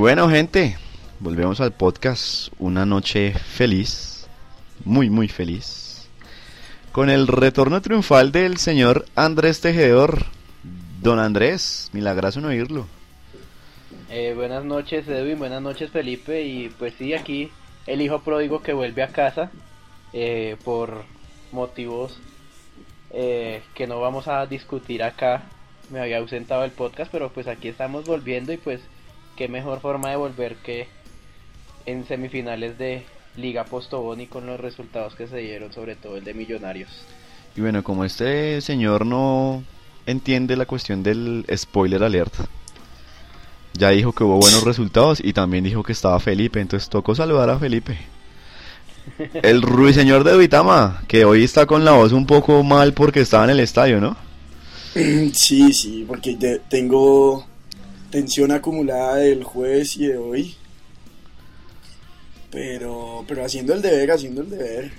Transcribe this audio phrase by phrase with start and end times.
[0.00, 0.78] Bueno, gente,
[1.18, 2.50] volvemos al podcast.
[2.58, 4.26] Una noche feliz,
[4.82, 6.08] muy, muy feliz.
[6.90, 10.24] Con el retorno triunfal del señor Andrés Tejedor.
[11.02, 12.86] Don Andrés, milagroso no oírlo.
[14.08, 17.50] Eh, buenas noches Edwin, buenas noches Felipe y pues sí, aquí
[17.86, 19.50] el hijo pródigo que vuelve a casa
[20.14, 21.04] eh, por
[21.52, 22.18] motivos
[23.10, 25.42] eh, que no vamos a discutir acá.
[25.90, 28.80] Me había ausentado el podcast, pero pues aquí estamos volviendo y pues
[29.40, 30.86] qué mejor forma de volver que
[31.86, 33.04] en semifinales de
[33.38, 36.90] Liga Postobón y con los resultados que se dieron, sobre todo el de Millonarios.
[37.56, 39.64] Y bueno, como este señor no
[40.04, 42.34] entiende la cuestión del spoiler alert,
[43.72, 47.48] ya dijo que hubo buenos resultados y también dijo que estaba Felipe, entonces tocó saludar
[47.48, 47.96] a Felipe.
[49.42, 53.44] El ruiseñor de Vitama, que hoy está con la voz un poco mal porque estaba
[53.44, 54.18] en el estadio, ¿no?
[55.32, 57.46] Sí, sí, porque te- tengo
[58.10, 60.56] tensión acumulada del jueves y de hoy.
[62.50, 64.90] Pero, pero haciendo el deber, haciendo el deber.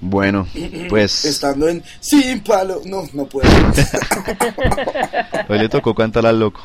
[0.00, 0.46] Bueno,
[0.88, 2.82] pues Estando en sin palo.
[2.84, 3.48] No, no puedo.
[5.48, 6.60] hoy le tocó cantar al loco.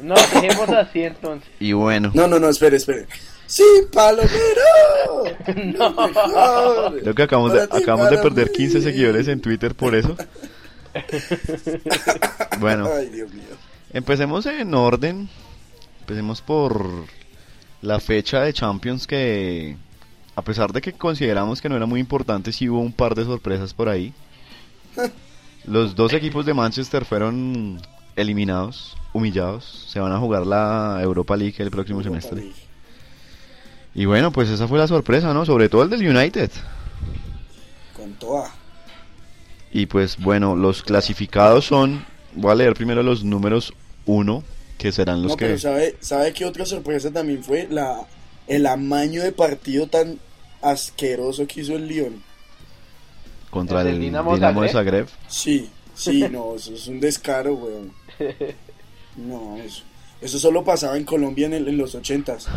[0.00, 1.48] No, dejemos así entonces.
[1.58, 3.06] Y bueno, No, no, no, espere, espere.
[3.46, 5.54] Sin palo, pero.
[5.64, 5.90] No.
[5.90, 7.00] mejor.
[7.00, 8.56] creo que acabamos de, acabamos de perder mí.
[8.56, 10.16] 15 seguidores en Twitter por eso.
[12.60, 13.44] Bueno, Ay, Dios mío.
[13.92, 15.28] Empecemos en orden.
[16.00, 17.06] Empecemos por
[17.80, 19.76] la fecha de Champions que,
[20.34, 23.24] a pesar de que consideramos que no era muy importante, sí hubo un par de
[23.24, 24.12] sorpresas por ahí.
[25.64, 27.80] Los dos equipos de Manchester fueron
[28.16, 29.86] eliminados, humillados.
[29.88, 32.40] Se van a jugar la Europa League el próximo Europa semestre.
[32.42, 32.72] League.
[33.94, 35.44] Y bueno, pues esa fue la sorpresa, ¿no?
[35.44, 36.50] Sobre todo el del United.
[37.94, 38.50] Con toda.
[39.70, 42.04] Y pues bueno, los clasificados son,
[42.34, 43.72] voy a leer primero los números
[44.06, 44.42] 1,
[44.78, 45.46] que serán los No, que...
[45.46, 47.66] pero ¿sabe, ¿sabe qué otra sorpresa también fue?
[47.70, 48.06] la
[48.46, 50.18] El amaño de partido tan
[50.60, 52.22] asqueroso que hizo el Lyon.
[53.50, 55.08] contra ¿El Dinamo Dinamo, de Zagreb.
[55.28, 57.92] Sí, sí, no, eso es un descaro, weón.
[59.16, 59.82] No, eso,
[60.22, 62.48] eso solo pasaba en Colombia en, el- en los ochentas.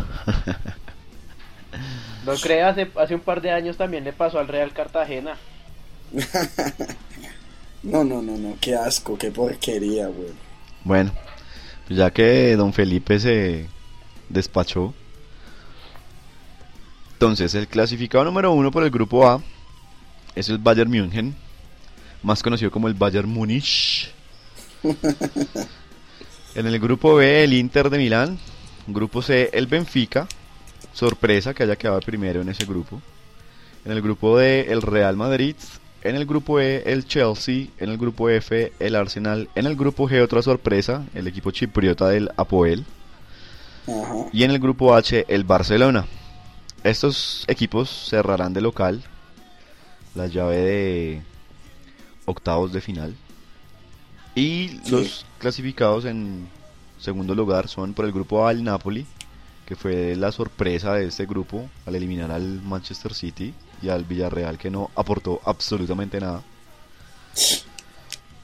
[2.24, 5.36] No creas, hace, hace un par de años también le pasó al Real Cartagena.
[7.82, 10.34] No, no, no, no, qué asco, qué porquería, weón.
[10.82, 11.12] Bueno,
[11.88, 13.66] ya que don Felipe se
[14.28, 14.94] despachó.
[17.12, 19.42] Entonces, el clasificado número 1 por el grupo A
[20.34, 21.34] es el Bayern München,
[22.22, 24.12] más conocido como el Bayern Múnich.
[26.56, 28.38] En el grupo B, el Inter de Milán.
[28.86, 30.26] Grupo C, el Benfica.
[30.94, 33.02] Sorpresa que haya quedado primero en ese grupo.
[33.84, 35.54] En el grupo D, el Real Madrid.
[36.02, 37.66] En el grupo E, el Chelsea.
[37.78, 39.48] En el grupo F, el Arsenal.
[39.54, 42.84] En el grupo G, otra sorpresa, el equipo chipriota del Apoel.
[44.32, 46.06] Y en el grupo H, el Barcelona.
[46.84, 49.02] Estos equipos cerrarán de local
[50.14, 51.22] la llave de
[52.24, 53.14] octavos de final.
[54.34, 54.90] Y Sí.
[54.90, 56.46] los clasificados en
[56.98, 59.06] segundo lugar son por el grupo A el Napoli,
[59.66, 63.52] que fue la sorpresa de este grupo al eliminar al Manchester City
[63.88, 66.42] al Villarreal, que no aportó absolutamente nada.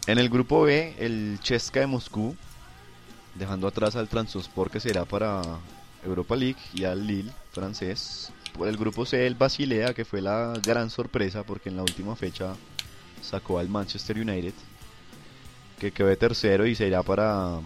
[0.07, 2.37] En el grupo B, el Chesca de Moscú,
[3.35, 5.43] dejando atrás al Transport que será para
[6.05, 8.33] Europa League y al Lille francés.
[8.57, 12.17] Por el grupo C, el Basilea, que fue la gran sorpresa porque en la última
[12.17, 12.55] fecha
[13.23, 14.53] sacó al Manchester United,
[15.79, 17.61] que quedó tercero y se irá para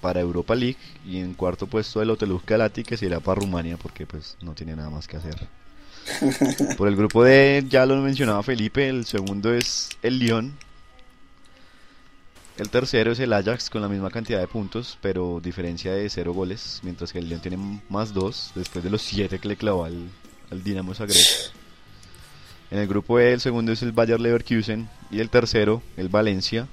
[0.00, 3.76] para Europa League y en cuarto puesto el Hoteluz Galati que se irá para Rumania
[3.76, 5.36] porque pues no tiene nada más que hacer.
[6.76, 10.54] Por el grupo D ya lo mencionaba Felipe, el segundo es el Lyon.
[12.56, 16.32] El tercero es el Ajax con la misma cantidad de puntos, pero diferencia de cero
[16.32, 19.84] goles, mientras que el Lyon tiene más dos después de los siete que le clavó
[19.84, 20.08] al,
[20.50, 21.24] al Dinamo Zagreb.
[22.70, 26.66] En el grupo E el segundo es el Bayer Leverkusen y el tercero el Valencia.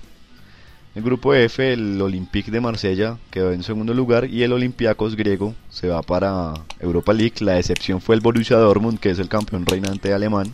[0.96, 5.54] El grupo F el Olympique de Marsella quedó en segundo lugar y el Olympiacos griego
[5.70, 7.36] se va para Europa League.
[7.42, 10.54] La excepción fue el Borussia Dortmund que es el campeón reinante alemán.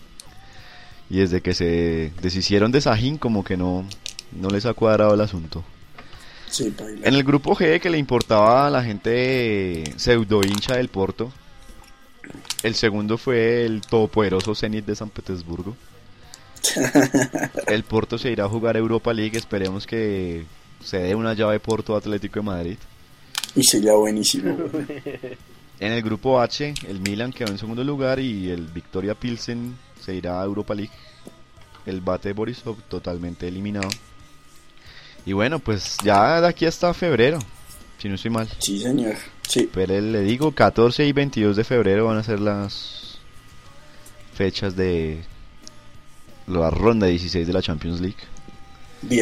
[1.11, 3.85] Y desde que se deshicieron de Sahin como que no,
[4.31, 5.63] no les ha cuadrado el asunto.
[6.49, 6.73] Sí.
[7.03, 11.31] En el grupo G que le importaba a la gente pseudo hincha del Porto,
[12.63, 15.75] el segundo fue el todopoderoso Zenit de San Petersburgo.
[17.67, 20.45] El Porto se irá a jugar Europa League, esperemos que
[20.83, 22.77] se dé una llave Porto Atlético de Madrid.
[23.55, 24.57] Y sería buenísimo.
[25.81, 30.13] En el grupo H, el Milan quedó en segundo lugar y el Victoria Pilsen se
[30.13, 30.91] irá a Europa League.
[31.87, 33.89] El Bate Borisov totalmente eliminado.
[35.25, 37.39] Y bueno, pues ya de aquí hasta febrero.
[37.97, 38.47] si no estoy mal.
[38.59, 39.15] Sí, señor.
[39.47, 39.67] Sí.
[39.73, 43.17] Pero le digo, 14 y 22 de febrero van a ser las
[44.35, 45.23] fechas de
[46.47, 48.17] la ronda 16 de la Champions League.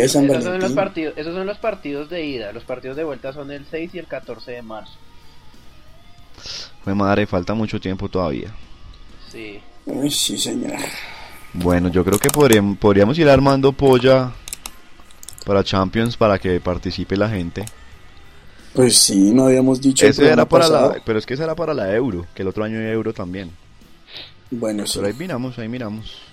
[0.09, 2.51] San Esos son, los partidos, esos son los partidos de ida.
[2.51, 4.93] Los partidos de vuelta son el 6 y el 14 de marzo.
[6.83, 8.53] Fue madre, falta mucho tiempo todavía.
[9.31, 9.59] Sí.
[9.85, 10.73] Uy, sí, señor.
[11.53, 14.31] Bueno, yo creo que podríamos, podríamos ir armando polla
[15.45, 17.65] para Champions para que participe la gente.
[18.73, 20.05] Pues sí, no habíamos dicho.
[20.05, 20.93] Ese era para pasado.
[20.93, 23.13] la, pero es que ese era para la Euro, que el otro año hay Euro
[23.13, 23.51] también.
[24.51, 24.99] Bueno, sí.
[24.99, 26.28] Pero ahí miramos, ahí miramos.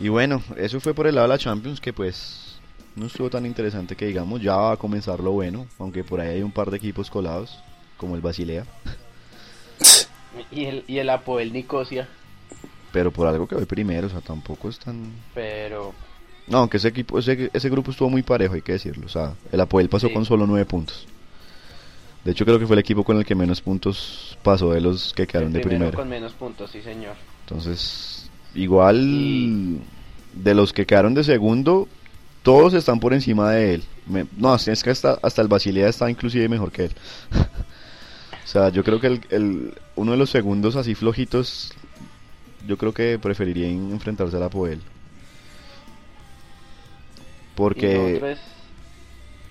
[0.00, 2.58] Y bueno, eso fue por el lado de la Champions que pues
[2.96, 6.36] no estuvo tan interesante que digamos, ya va a comenzar lo bueno, aunque por ahí
[6.36, 7.58] hay un par de equipos colados,
[7.96, 8.64] como el Basilea,
[10.50, 12.08] Y el, y el Apoel Nicosia.
[12.92, 15.12] pero por algo que voy primero, o sea, tampoco es tan...
[15.34, 15.92] Pero
[16.46, 19.34] No, aunque ese equipo, ese, ese grupo estuvo muy parejo, hay que decirlo, o sea,
[19.50, 20.14] el Apoel pasó Sí.
[20.14, 21.06] con solo nueve puntos.
[22.24, 25.12] De hecho creo que fue el equipo con el que menos puntos pasó de los
[25.14, 25.98] que quedaron el de primero primero.
[25.98, 27.14] con menos puntos, sí señor.
[27.42, 28.15] Entonces,
[28.56, 29.78] igual
[30.34, 31.88] de los que quedaron de segundo,
[32.42, 33.84] todos están por encima de él.
[34.06, 36.92] Me- no, es que hasta, hasta el Basilea está inclusive mejor que él.
[38.44, 41.72] o sea, yo creo que el, el- uno de los segundos así flojitos,
[42.66, 44.78] yo creo que preferiría en- enfrentarse a la Poel.
[44.78, 44.84] Y lo
[47.56, 48.14] Porque...
[48.16, 48.38] otro es...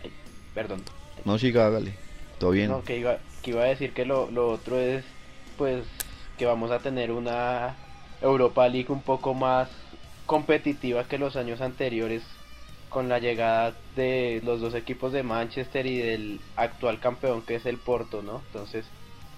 [0.03, 0.11] Ay,
[0.53, 0.81] Perdón.
[1.25, 1.93] No, siga, hágale.
[2.39, 2.69] Todo bien.
[2.69, 5.03] No, que iba, que iba a decir que lo, lo otro es,
[5.57, 5.83] pues,
[6.37, 7.75] que vamos a tener una
[8.21, 9.69] Europa League un poco más
[10.25, 12.23] competitiva que los años anteriores
[12.89, 17.65] con la llegada de los dos equipos de Manchester y del actual campeón que es
[17.65, 18.41] el Porto, ¿no?
[18.47, 18.85] Entonces,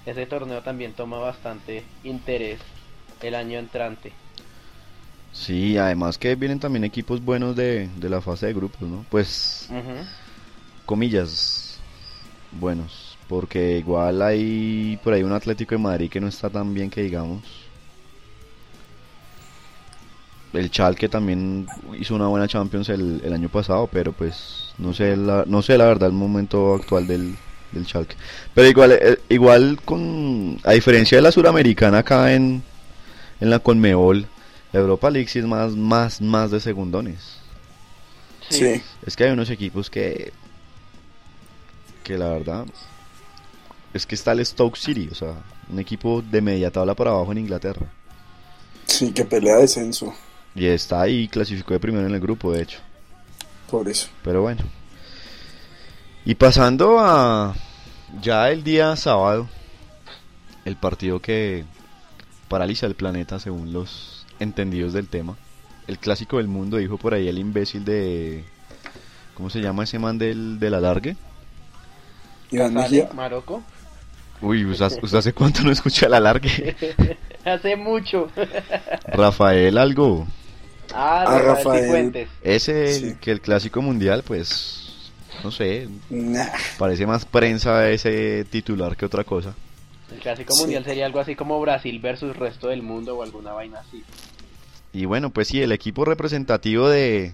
[0.06, 2.59] ese torneo también toma bastante interés
[3.21, 4.13] el año entrante.
[5.33, 9.06] Sí, además que vienen también equipos buenos de, de la fase de grupos, ¿no?
[9.09, 9.69] Pues
[10.85, 11.79] comillas
[12.51, 16.89] buenos porque igual hay por ahí un Atlético de Madrid que no está tan bien
[16.89, 17.67] que digamos
[20.57, 21.68] el Schalke también
[22.00, 25.77] hizo una buena Champions el, el año pasado pero pues no sé la, no sé
[25.77, 27.36] la verdad el momento actual del,
[27.71, 28.15] del Schalke
[28.54, 32.63] pero igual eh, igual con a diferencia de la suramericana acá en
[33.39, 34.27] en la Conmebol
[34.74, 37.38] la Europa League sí es más más más de segundones
[38.50, 38.81] Sí.
[39.06, 40.31] es que hay unos equipos que.
[42.03, 42.65] que la verdad.
[43.94, 45.33] Es que está el Stoke City, o sea,
[45.69, 47.88] un equipo de media tabla para abajo en Inglaterra.
[48.86, 50.13] Sí, que pelea descenso.
[50.57, 52.80] Y está ahí, clasificó de primero en el grupo, de hecho.
[53.69, 54.09] Por eso.
[54.24, 54.63] Pero bueno.
[56.25, 57.54] Y pasando a.
[58.21, 59.48] Ya el día sábado.
[60.65, 61.63] El partido que
[62.50, 65.38] paraliza el planeta, según los entendidos del tema.
[65.86, 68.43] El clásico del mundo, dijo por ahí el imbécil de.
[69.36, 71.15] ¿Cómo se llama ese man del, del alargue?
[72.50, 73.10] Iván Mejía.
[73.13, 73.62] Marocco.
[74.41, 76.75] Uy, ¿usted, usted hace cuánto no escucha el alargue?
[77.46, 78.29] Hace mucho.
[79.05, 80.27] Rafael algo.
[80.94, 81.84] Ah, Ah, Rafael Rafael.
[81.84, 82.29] Cifuentes.
[82.44, 83.15] Ese Sí.
[83.22, 84.84] que el clásico mundial, pues.
[85.44, 85.88] No sé.
[86.10, 86.46] Nah.
[86.77, 89.53] Parece más prensa ese titular que otra cosa.
[90.12, 90.62] El clásico Sí.
[90.62, 94.03] mundial sería algo así como Brasil versus resto del mundo o alguna vaina así.
[94.94, 97.34] Y bueno, pues sí, el equipo representativo de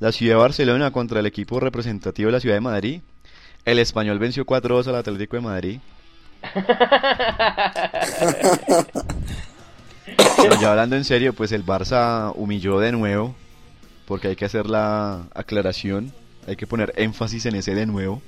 [0.00, 3.00] la ciudad de Barcelona contra el equipo representativo de la ciudad de Madrid.
[3.64, 5.78] El español venció 4-2 al Atlético de Madrid.
[10.42, 13.34] Pero ya hablando en serio, pues el Barça humilló de nuevo,
[14.06, 16.12] porque hay que hacer la aclaración,
[16.46, 18.22] hay que poner énfasis en ese de nuevo.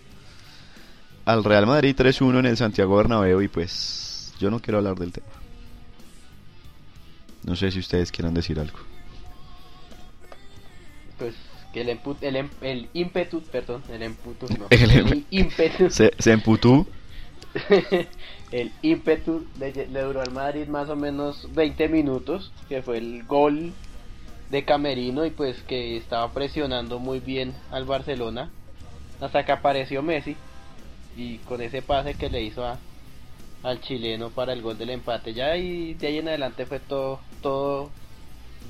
[1.25, 5.13] Al Real Madrid 3-1 en el Santiago Bernabéu y pues yo no quiero hablar del
[5.13, 5.27] tema.
[7.45, 8.79] No sé si ustedes quieran decir algo.
[11.19, 11.35] Pues
[11.73, 15.91] que el, empu- el, em- el ímpetu, perdón, el ímpetu, no, El el, em- ímpetu,
[15.91, 16.87] Se, se emputó.
[18.51, 23.73] el ímpetu le, duró al Madrid más o menos 20 minutos, que fue el gol
[24.51, 28.51] de Camerino y pues que estaba presionando muy bien al Barcelona.
[29.21, 30.37] Hasta que apareció Messi
[31.17, 32.65] y con ese pase que le hizo
[33.63, 35.35] al chileno para el gol del empate.
[35.35, 37.91] Ya y de ahí en adelante fue todo todo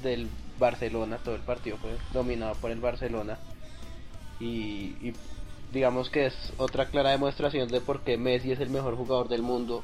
[0.02, 3.38] del Barcelona todo el partido fue dominado por el Barcelona.
[4.40, 5.12] Y
[5.72, 9.42] digamos que es otra clara demostración de por qué Messi es el mejor jugador del
[9.42, 9.82] mundo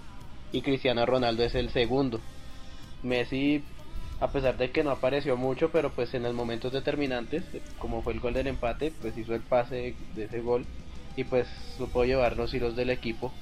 [0.53, 2.21] y Cristiano Ronaldo es el segundo.
[3.03, 3.63] Messi
[4.21, 7.45] a pesar de que no apareció mucho pero pues en los momentos determinantes
[7.79, 10.65] como fue el gol del empate pues hizo el pase de ese gol
[11.17, 13.33] y pues supo llevar los hilos del equipo.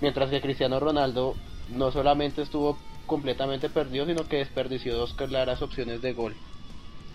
[0.00, 1.34] Mientras que Cristiano Ronaldo
[1.70, 6.34] no solamente estuvo completamente perdido sino que desperdició dos claras opciones de gol.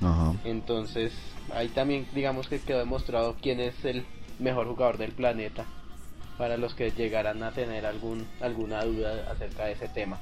[0.03, 0.33] Ajá.
[0.45, 1.13] entonces
[1.53, 4.03] ahí también digamos que quedó demostrado quién es el
[4.41, 5.65] mejor jugador del planeta
[6.37, 10.19] para los que llegaran a tener algún alguna duda acerca de ese tema.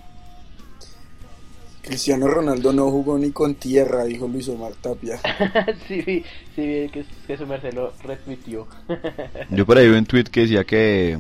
[1.82, 5.20] Cristiano Ronaldo no jugó ni con tierra, dijo Luis Omar Tapia.
[5.88, 6.24] sí, sí,
[6.56, 8.68] sí, que, que su merced lo retuiteó.
[9.50, 11.18] Yo por ahí vi un tweet que decía que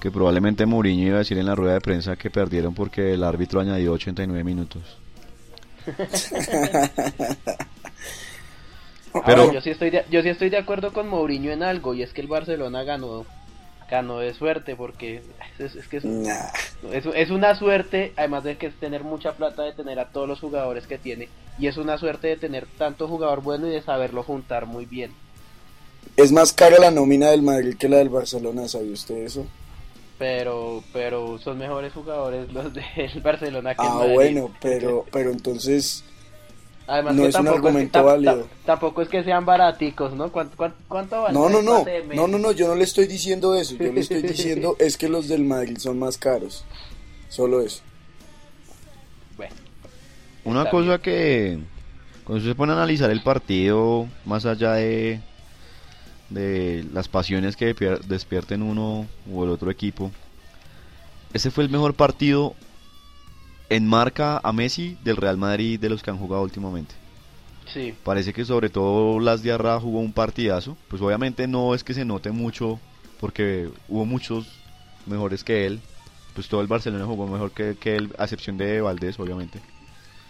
[0.00, 3.22] que probablemente Mourinho iba a decir en la rueda de prensa que perdieron porque el
[3.22, 4.82] árbitro añadió 89 minutos.
[9.26, 12.02] Pero yo sí estoy de, yo sí estoy de acuerdo con Mourinho en algo y
[12.02, 13.26] es que el Barcelona ganó
[13.90, 15.20] ganó de suerte porque
[15.58, 16.04] es, que es,
[17.14, 20.38] es, una suerte además de que es tener mucha plata de tener a todos los
[20.38, 24.22] jugadores que tiene y es una suerte de tener tanto jugador bueno y de saberlo
[24.22, 25.12] juntar muy bien.
[26.16, 29.44] Es más cara la nómina del Madrid que la del Barcelona, ¿sabe usted eso?
[30.20, 36.04] pero pero son mejores jugadores los del Barcelona que ah, bueno, pero pero entonces
[36.90, 38.48] Además no es un argumento válido.
[38.66, 40.32] Tampoco es que sean baraticos, ¿no?
[40.32, 40.56] ¿Cuánto,
[40.88, 41.84] cuánto, vale No, no, no.
[42.14, 43.76] No, no, no, yo no le estoy diciendo eso.
[43.76, 46.64] Yo le estoy diciendo es que los del Madrid son más caros.
[47.28, 47.82] Solo eso.
[49.36, 49.54] Bueno.
[50.44, 51.58] Una cosa que
[52.24, 55.20] cuando se pone a analizar el partido, más allá de
[56.30, 57.74] de las pasiones que
[58.06, 60.10] despierten uno o el otro equipo.
[61.32, 62.54] Ese fue el mejor partido
[63.70, 66.94] en marca a Messi del Real Madrid de los que han jugado últimamente.
[67.72, 67.94] Sí.
[68.02, 70.76] Parece que sobre todo Las Diarra jugó un partidazo.
[70.88, 72.80] Pues obviamente no es que se note mucho
[73.20, 74.48] porque hubo muchos
[75.06, 75.80] mejores que él.
[76.34, 79.60] Pues todo el Barcelona jugó mejor que, que él, a excepción de Valdés, obviamente.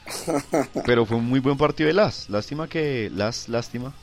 [0.87, 2.29] Pero fue un muy buen partido de Las.
[2.29, 3.95] Lástima que Las, lástima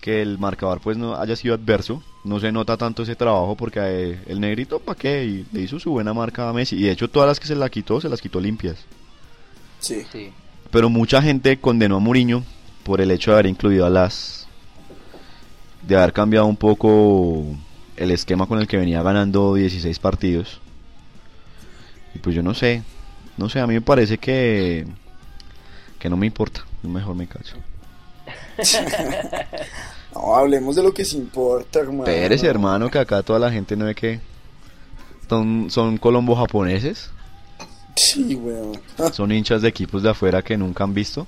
[0.00, 2.02] que el marcador pues no haya sido adverso.
[2.24, 5.24] No se nota tanto ese trabajo porque eh, el negrito, ¿para qué?
[5.24, 6.76] Y le hizo su buena marca a Messi.
[6.76, 8.76] Y de hecho todas las que se la quitó, se las quitó limpias.
[9.78, 10.04] Sí.
[10.10, 10.32] sí.
[10.70, 12.44] Pero mucha gente condenó a Mourinho
[12.84, 14.46] por el hecho de haber incluido a las...
[15.86, 17.46] De haber cambiado un poco
[17.96, 20.60] el esquema con el que venía ganando 16 partidos.
[22.14, 22.82] Y pues yo no sé.
[23.36, 24.86] No sé, a mí me parece que...
[25.98, 26.64] Que no me importa.
[26.82, 27.56] Mejor me cacho.
[30.14, 32.04] no, hablemos de lo que se importa, hermano.
[32.04, 34.20] Pérez, hermano, que acá toda la gente no ve que
[35.28, 37.10] son, son colombo japoneses.
[37.96, 38.80] Sí, weón.
[39.12, 41.26] son hinchas de equipos de afuera que nunca han visto.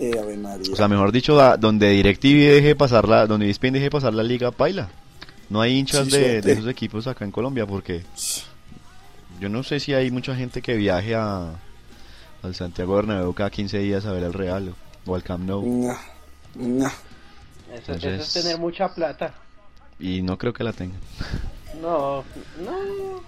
[0.00, 0.38] Eh,
[0.72, 4.52] o sea, mejor dicho, donde DirecTV deje pasar la, donde ESPN deje pasar la liga,
[4.52, 4.88] paila.
[5.50, 8.02] No hay hinchas de, de, esos equipos acá en Colombia porque
[9.40, 11.54] yo no sé si hay mucha gente que viaje a
[12.42, 14.74] al Santiago Bernabéu cada 15 días a ver el Real.
[15.08, 15.64] O al Camp Nou.
[15.64, 15.96] No,
[16.54, 16.90] no.
[17.72, 19.32] Eso, es tener mucha plata.
[19.98, 21.00] Y no creo que la tengan.
[21.80, 22.24] No,
[22.60, 23.22] no.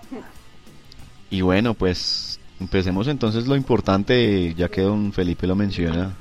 [1.31, 6.17] Y bueno, pues empecemos entonces lo importante, ya que don Felipe lo menciona,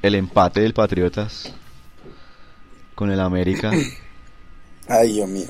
[0.00, 1.52] el empate del Patriotas
[2.94, 3.72] con el América.
[4.88, 5.48] Ay, Dios mío.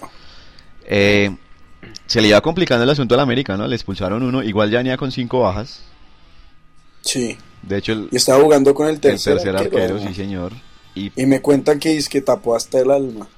[0.87, 1.37] Eh,
[2.07, 3.69] se le iba complicando el asunto al América, ¿no?
[3.69, 5.83] Le expulsaron uno, igual ya venía con cinco bajas.
[7.03, 7.37] Sí.
[7.67, 10.53] De hecho, el, y estaba jugando con el tercer, arquero, sí señor.
[10.95, 13.29] Y, me cuentan que es que tapó hasta el alma.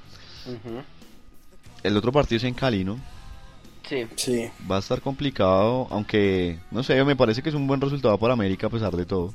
[1.83, 2.99] El otro partido es en Cali, ¿no?
[3.87, 4.05] Sí.
[4.15, 4.49] sí.
[4.69, 8.33] Va a estar complicado, aunque, no sé, me parece que es un buen resultado para
[8.33, 9.33] América a pesar de todo.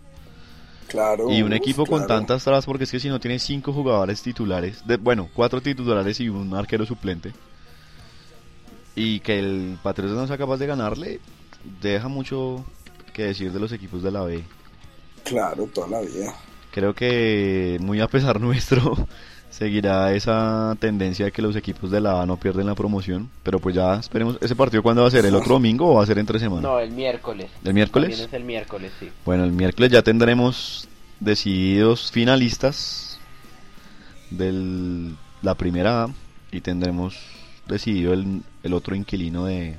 [0.89, 1.31] Claro.
[1.31, 4.87] Y un equipo con tantas trabas, porque es que si no tiene cinco jugadores titulares,
[4.87, 7.33] de, bueno, cuatro titulares y un arquero suplente,
[8.95, 11.21] y que el Patriotas no sea capaz de ganarle,
[11.81, 12.65] deja mucho
[13.15, 14.45] que decir de los equipos de la B.
[15.25, 16.35] Claro, toda la vida.
[16.71, 19.07] Creo que muy a pesar nuestro
[19.50, 23.59] seguirá esa tendencia de que los equipos de la A no pierden la promoción, pero
[23.59, 25.26] pues ya esperemos, ¿ese partido cuándo va a ser?
[25.26, 26.62] ¿El otro domingo o va a ser entre semana?
[26.62, 27.50] No, el miércoles.
[27.62, 28.11] ¿El miércoles?
[28.11, 29.11] También es el miércoles, sí.
[29.26, 30.88] Bueno, el miércoles ya tendremos
[31.21, 33.19] decididos finalistas
[34.31, 35.12] de
[35.43, 36.09] la primera A
[36.50, 37.19] y tendremos
[37.67, 39.76] decidido el, el otro inquilino de,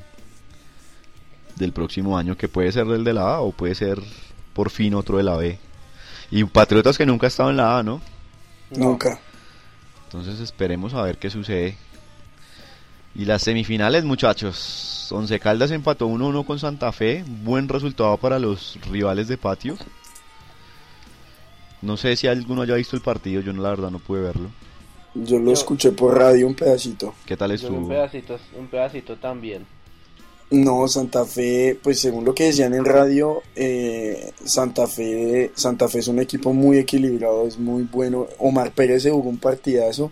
[1.55, 3.99] del próximo año, que puede ser del de la A o puede ser
[4.53, 5.59] por fin otro de la B.
[6.31, 8.01] Y Patriotas que nunca ha estado en la A, ¿no?
[8.71, 9.19] Nunca.
[10.05, 11.77] Entonces esperemos a ver qué sucede.
[13.15, 15.07] Y las semifinales, muchachos.
[15.11, 17.23] Once Caldas empató 1-1 con Santa Fe.
[17.27, 19.77] Buen resultado para los rivales de patio.
[21.81, 24.49] No sé si alguno haya visto el partido, yo no, la verdad no pude verlo.
[25.13, 27.13] Yo lo escuché por radio un pedacito.
[27.25, 27.77] ¿Qué tal estuvo?
[27.77, 29.65] un pedacito, un pedacito también.
[30.51, 35.99] No, Santa Fe, pues según lo que decían en radio, eh, Santa Fe, Santa Fe
[35.99, 38.27] es un equipo muy equilibrado, es muy bueno.
[38.37, 40.11] Omar Pérez se jugó un partidazo.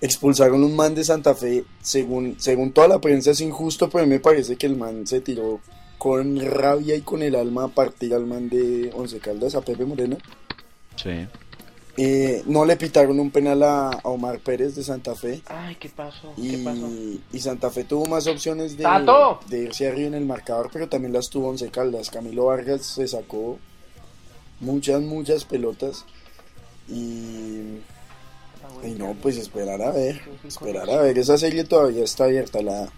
[0.00, 4.06] Expulsaron un man de Santa Fe, según, según toda la prensa es injusto, pero a
[4.06, 5.60] mí me parece que el man se tiró
[5.98, 9.84] con rabia y con el alma a partir al man de Once Caldas, a Pepe
[9.84, 10.18] Moreno.
[10.96, 11.26] Sí.
[11.96, 15.42] Eh, no le pitaron un penal a, a Omar Pérez de Santa Fe.
[15.46, 16.32] Ay, ¿qué pasó?
[16.36, 16.88] Y, ¿Qué pasó?
[17.32, 18.84] y Santa Fe tuvo más opciones de,
[19.62, 22.10] irse arriba en el marcador, pero también las tuvo Once Caldas.
[22.10, 23.58] Camilo Vargas se sacó
[24.60, 26.04] muchas, muchas pelotas.
[26.88, 27.78] Y,
[28.82, 30.20] y no, pues esperar a ver.
[30.44, 31.16] Esperar a ver.
[31.16, 32.60] Esa serie todavía está abierta.
[32.60, 32.88] La,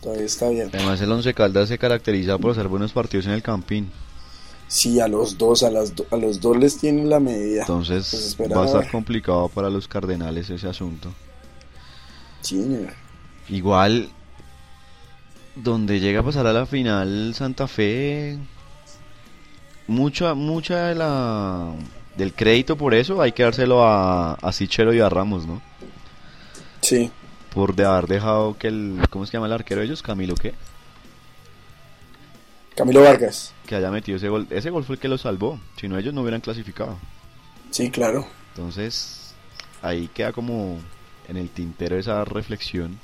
[0.00, 0.76] todavía está abierta.
[0.76, 3.92] Además el Once Caldas se caracteriza por hacer buenos partidos en el Campín.
[4.68, 7.60] Sí, a los dos, a, las do- a los dos les tienen la medida.
[7.60, 8.90] Entonces Pues va a estar ver.
[8.90, 11.12] complicado para los Cardenales ese asunto.
[12.40, 12.92] Sí, señor.
[13.48, 14.08] Igual,
[15.54, 18.38] donde llega a pasar a la final Santa Fe,
[19.86, 21.72] mucha, mucha de la,
[22.16, 25.62] del crédito por eso hay que dárselo a, a Sichero y a Ramos, ¿no?
[26.82, 27.10] Sí.
[27.54, 30.02] Por de haber dejado que el, ¿cómo se llama el arquero de ellos?
[30.02, 30.54] Camilo, ¿qué?
[32.76, 33.52] Camilo Vargas.
[33.66, 34.46] Que haya metido ese gol.
[34.50, 36.98] Ese gol fue el que lo salvó, si no ellos no hubieran clasificado.
[37.70, 38.26] Sí, claro.
[38.54, 39.34] Entonces,
[39.82, 40.78] ahí queda como
[41.26, 42.98] en el tintero esa reflexión.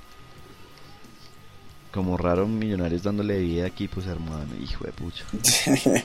[1.91, 4.55] Como raro Millonarios dándole vida a equipos, hermano.
[4.63, 5.25] Hijo de pucha.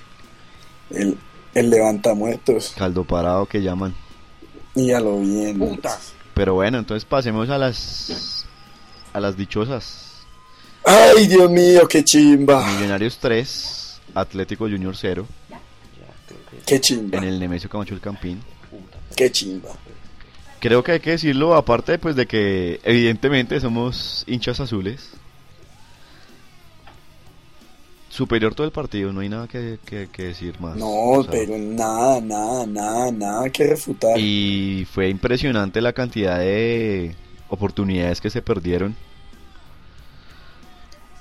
[0.90, 1.18] el,
[1.54, 2.74] el levantamuertos.
[2.78, 3.94] Caldo parado que llaman.
[4.76, 5.60] Y a lo bien.
[5.60, 5.98] Puta.
[6.34, 8.46] Pero bueno, entonces pasemos a las
[9.14, 10.07] a las dichosas.
[10.88, 12.65] Ay, Dios mío, qué chimba.
[12.75, 15.58] Millonarios 3, Atlético Junior 0 Ya,
[16.27, 17.17] creo que Qué chimba.
[17.17, 18.41] en el Nemesio Camacho el Campín.
[19.15, 19.70] Qué chimba.
[20.60, 25.10] Creo que hay que decirlo aparte pues de que evidentemente somos hinchas azules.
[28.10, 30.76] Superior todo el partido, no hay nada que, que- que decir más.
[30.78, 34.17] No, O sea, pero nada, nada, nada, nada que refutar.
[34.17, 37.13] Y fue impresionante la cantidad de
[37.50, 38.95] oportunidades que se perdieron.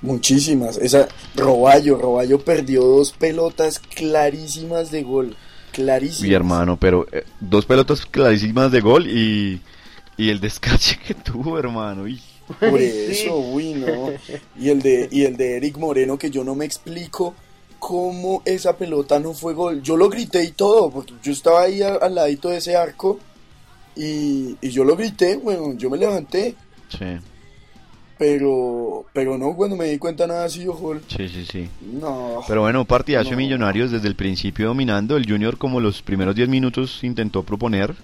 [0.03, 0.77] Muchísimas.
[0.77, 5.37] Esa Roballo, Roballo perdió dos pelotas clarísimas de gol.
[5.73, 6.29] Clarísimas.
[6.29, 9.61] Mi hermano, pero eh, dos pelotas clarísimas de gol y,
[10.17, 12.07] y el descache que tuvo, hermano.
[12.09, 12.21] y-
[12.61, 12.85] Por Sí.
[13.09, 14.11] eso, uy, no.
[14.59, 17.35] Y el de y el de Eric Moreno que yo no me explico
[17.79, 19.83] cómo esa pelota no fue gol.
[19.83, 23.19] Yo lo grité y todo, porque yo estaba ahí al, al ladito de ese arco
[23.97, 26.55] y, y yo lo grité, bueno, yo me levanté,
[26.89, 27.05] Sí,
[28.19, 31.03] pero pero no, cuando me di cuenta nada así, gol.
[31.09, 31.69] sí, sí, sí.
[31.81, 32.41] No.
[32.49, 33.37] Pero bueno, un partidazo No.
[33.37, 35.17] Millonarios desde el principio dominando.
[35.17, 37.95] El Junior como los primeros 10 minutos intentó proponer.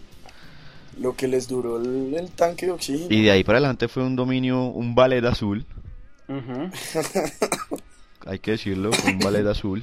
[1.00, 3.06] Lo que les duró el, el tanque de oxígeno.
[3.10, 5.64] Y de ahí para adelante fue un dominio, un ballet azul.
[8.26, 9.82] Hay que decirlo, fue un ballet azul.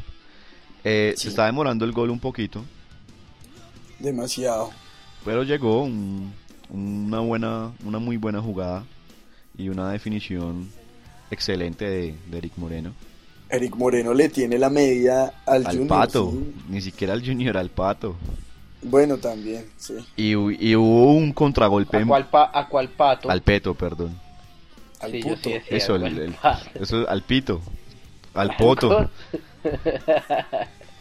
[0.83, 1.23] Eh, Sí.
[1.23, 2.63] Se está demorando el gol un poquito.
[3.99, 4.69] Demasiado.
[5.25, 6.31] Pero llegó un-
[6.69, 8.83] una buena, una muy buena jugada
[9.59, 10.69] y una definición
[11.29, 12.93] excelente de, de Eric Moreno.
[13.49, 15.87] Eric Moreno le tiene la medida al, Al Junior.
[15.87, 16.53] pato, sí.
[16.69, 18.15] ni siquiera al Junior, al pato.
[18.81, 19.95] Bueno, también, sí.
[20.15, 23.29] Y, hu- y hubo un contragolpe ¿A cuál, pa- ¿A cuál pato?
[23.29, 24.17] al peto, perdón.
[25.01, 25.41] Al Sí, puto.
[25.43, 26.83] sí decía, Eso, el- ¿cuál el- pato?
[26.83, 27.61] eso, al pito,
[28.33, 29.09] al poto.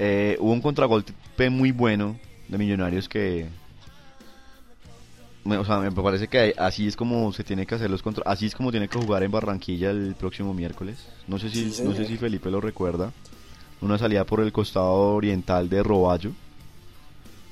[0.00, 2.16] Eh, hubo un contragolpe muy bueno
[2.48, 3.46] de Millonarios que...
[5.48, 8.22] me- o sea, me parece que así es como se tiene que hacer los contra...
[8.26, 10.98] Así es como tiene que jugar en Barranquilla el próximo miércoles.
[11.26, 13.12] No sé si, Sí, no sé si Felipe lo recuerda.
[13.80, 16.30] Una salida por el costado oriental de Roballo.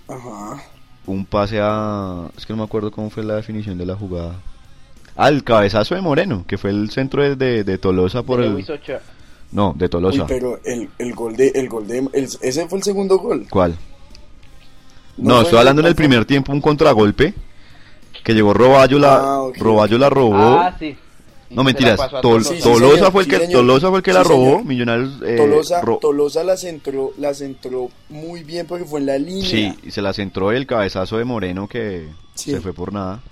[0.09, 0.62] Ajá.
[1.06, 2.28] Un pase a...
[2.37, 4.35] Es que no me acuerdo cómo fue la definición de la jugada.
[5.16, 8.46] Ah, el cabezazo de Moreno, que fue el centro de, de- de Tolosa por De
[8.46, 8.66] el...
[9.52, 10.26] No, de Uy, Tolosa.
[10.26, 13.46] pero el, el gol de, el gol de, el- ese fue el segundo gol.
[13.48, 13.76] ¿Cuál?
[15.16, 17.32] No, estoy hablando en el primer tiempo un contragolpe
[18.26, 19.56] que llegó Roballo la Ah, ok.
[19.58, 20.34] Roballo la robó.
[20.36, 20.96] Ah, sí.
[21.48, 22.50] No mentiras, Tol- Tolosa.
[22.50, 23.38] Sí, sí, Tolosa señor, fue el que.
[23.48, 24.64] Tolosa fue el que la robó.
[24.64, 29.16] Millonarios eh, Tolosa, ro- Tolosa la centró, la centró muy bien porque fue en la
[29.16, 29.48] línea.
[29.48, 32.50] Sí, y se la centró el cabezazo de Moreno que Sí.
[32.50, 33.22] se fue por nada.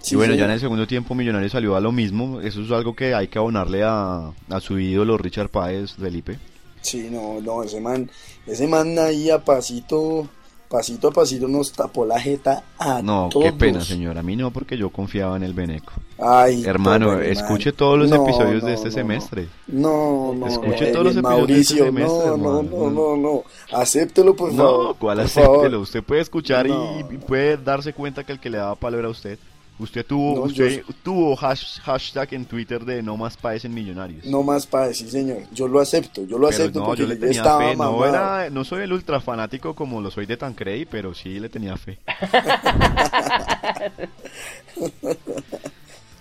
[0.00, 0.48] Sí, y bueno, ya señor.
[0.48, 2.40] en el segundo tiempo Millonarios salió a lo mismo.
[2.40, 6.38] Eso es algo que hay que abonarle a, a su ídolo Richard Páez, Felipe.
[6.80, 8.10] Sí, no, no, ese man,
[8.46, 10.26] ese man ahí a pasito,
[10.70, 13.44] pasito a pasito nos tapó la jeta a No, todos.
[13.46, 14.16] qué pena, señor.
[14.16, 15.92] A mí no, porque yo confiaba en el Beneco.
[16.18, 19.48] Ay, Hermano, escuche todos los No, episodios no, de este no, semestre.
[19.66, 22.62] No, no, Escuche no, todos los bien, episodios de este semestre, no, no, hermano.
[22.62, 23.42] no, no, no,
[23.76, 24.84] acéptelo por favor.
[24.88, 25.54] No, ¿cuál acéptelo?
[25.62, 25.74] favor.
[25.76, 27.00] Usted puede escuchar y- No.
[27.00, 29.38] y, puede darse cuenta que el que le daba palo era usted.
[29.80, 33.72] Usted tuvo, No, usted yo- tuvo hash- hashtag en Twitter de no más paes en
[33.72, 34.26] millonarios.
[34.26, 37.08] No más para decir, señor, yo lo acepto, yo lo pero acepto no, porque yo
[37.08, 37.76] le tenía estaba fe.
[37.76, 41.48] No, era, no soy el ultra fanático como lo soy de Tancredi, pero sí le
[41.48, 41.98] tenía fe.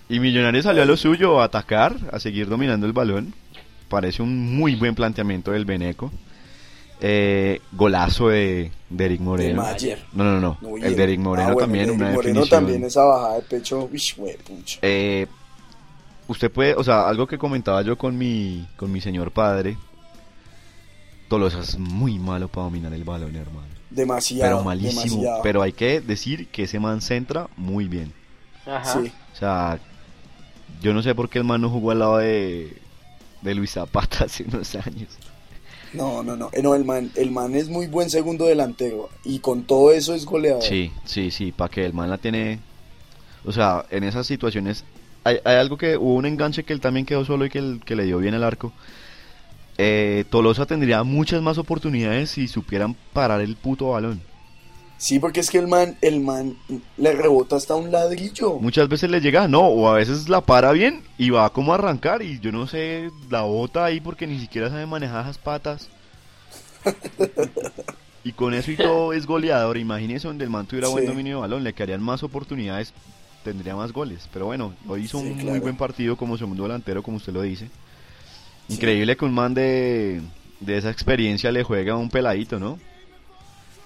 [0.10, 3.34] y Millonarios salió a lo suyo, a atacar, a seguir dominando el balón.
[3.90, 6.12] Parece un muy buen planteamiento del Beneco.
[7.02, 9.64] Eh, golazo de, de Eric Moreno.
[9.64, 10.06] De Mayer.
[10.14, 10.58] No, no, no.
[10.62, 12.50] No, el de Eric Moreno ah, bueno, también, de una Moreno definición.
[12.50, 13.90] también esa bajada de pecho.
[14.82, 15.28] Eh,
[16.28, 19.78] usted puede, o sea, algo que comentaba yo con mi, con mi señor padre.
[21.30, 23.68] Tolosa es muy malo para dominar el balón, hermano.
[23.92, 25.02] Demasiado, Pero malísimo.
[25.02, 25.42] demasiado.
[25.44, 28.12] Pero hay que decir que ese man centra muy bien.
[28.66, 29.00] Ajá.
[29.02, 29.12] Sí.
[29.34, 29.80] O sea,
[30.82, 32.76] yo no sé por qué el man no jugó al lado de,
[33.42, 35.10] de Luis Zapata hace unos años.
[35.94, 36.50] No, no, no.
[36.54, 39.10] Eh, no, el man, el man es muy buen segundo delantero.
[39.24, 40.64] Y con todo eso es goleador.
[40.64, 42.60] Sí, sí, sí, para que el man la tiene.
[43.46, 44.84] O sea, en esas situaciones.
[45.24, 48.04] Hay, hay algo que hubo un enganche que él también quedó solo y que, le
[48.04, 48.72] dio bien el arco.
[49.78, 54.22] Eh, Tolosa tendría muchas más oportunidades si supieran parar el puto balón.
[55.00, 56.58] Sí, porque es que el man, el man
[56.98, 58.60] le rebota hasta un ladrillo.
[58.60, 61.76] Muchas veces le llega, no, o a veces la para bien y va como a
[61.76, 65.88] arrancar y yo no sé, la bota ahí porque ni siquiera sabe manejar esas patas.
[68.22, 69.78] Y con eso y todo es goleador.
[69.78, 72.94] Imagínese donde el man tuviera buen dominio de balón, le quedarían más oportunidades,
[73.46, 74.28] tendría más goles.
[74.34, 77.42] Pero bueno, hoy hizo Sí, un muy buen partido como segundo delantero, como usted lo
[77.42, 77.70] dice.
[78.68, 80.22] Increíble que un man de,
[80.60, 82.78] de esa experiencia le juegue a un peladito, ¿no?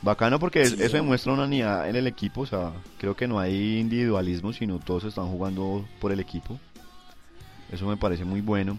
[0.03, 0.75] Bacano porque Sí.
[0.79, 4.77] eso demuestra una unidad en el equipo, o sea, creo que no hay individualismo, sino
[4.79, 6.59] todos están jugando por el equipo.
[7.71, 8.77] Eso me parece muy bueno.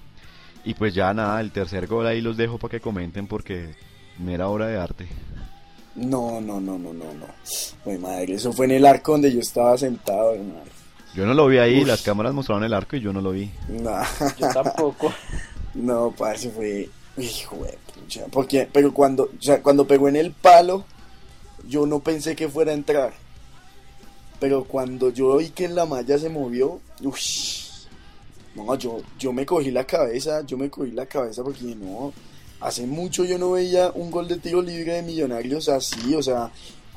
[0.64, 3.74] Y pues ya nada, el tercer gol ahí los dejo para que comenten porque
[4.18, 5.06] mera obra de arte.
[5.94, 7.26] No, no, no, no, no, no.
[7.84, 10.60] Güey, madre, eso fue en el arco donde yo estaba sentado, hermano.
[11.14, 11.86] Yo no lo vi ahí, Uf.
[11.88, 13.50] las cámaras mostraron el arco y yo no lo vi.
[13.68, 14.04] Nah.
[14.38, 15.12] Yo tampoco.
[15.74, 16.88] No, parce, fue.
[17.18, 18.26] Hijo de pucha.
[18.30, 20.84] Porque, pero cuando, o sea, cuando pegó en el palo,
[21.68, 23.12] yo no pensé que fuera a entrar.
[24.40, 27.64] Pero cuando yo vi que la malla se movió, uff.
[28.56, 32.12] No, yo, yo me cogí la cabeza, yo me cogí la cabeza porque no.
[32.60, 36.50] Hace mucho yo no veía un gol de tiro libre de millonarios así, o sea,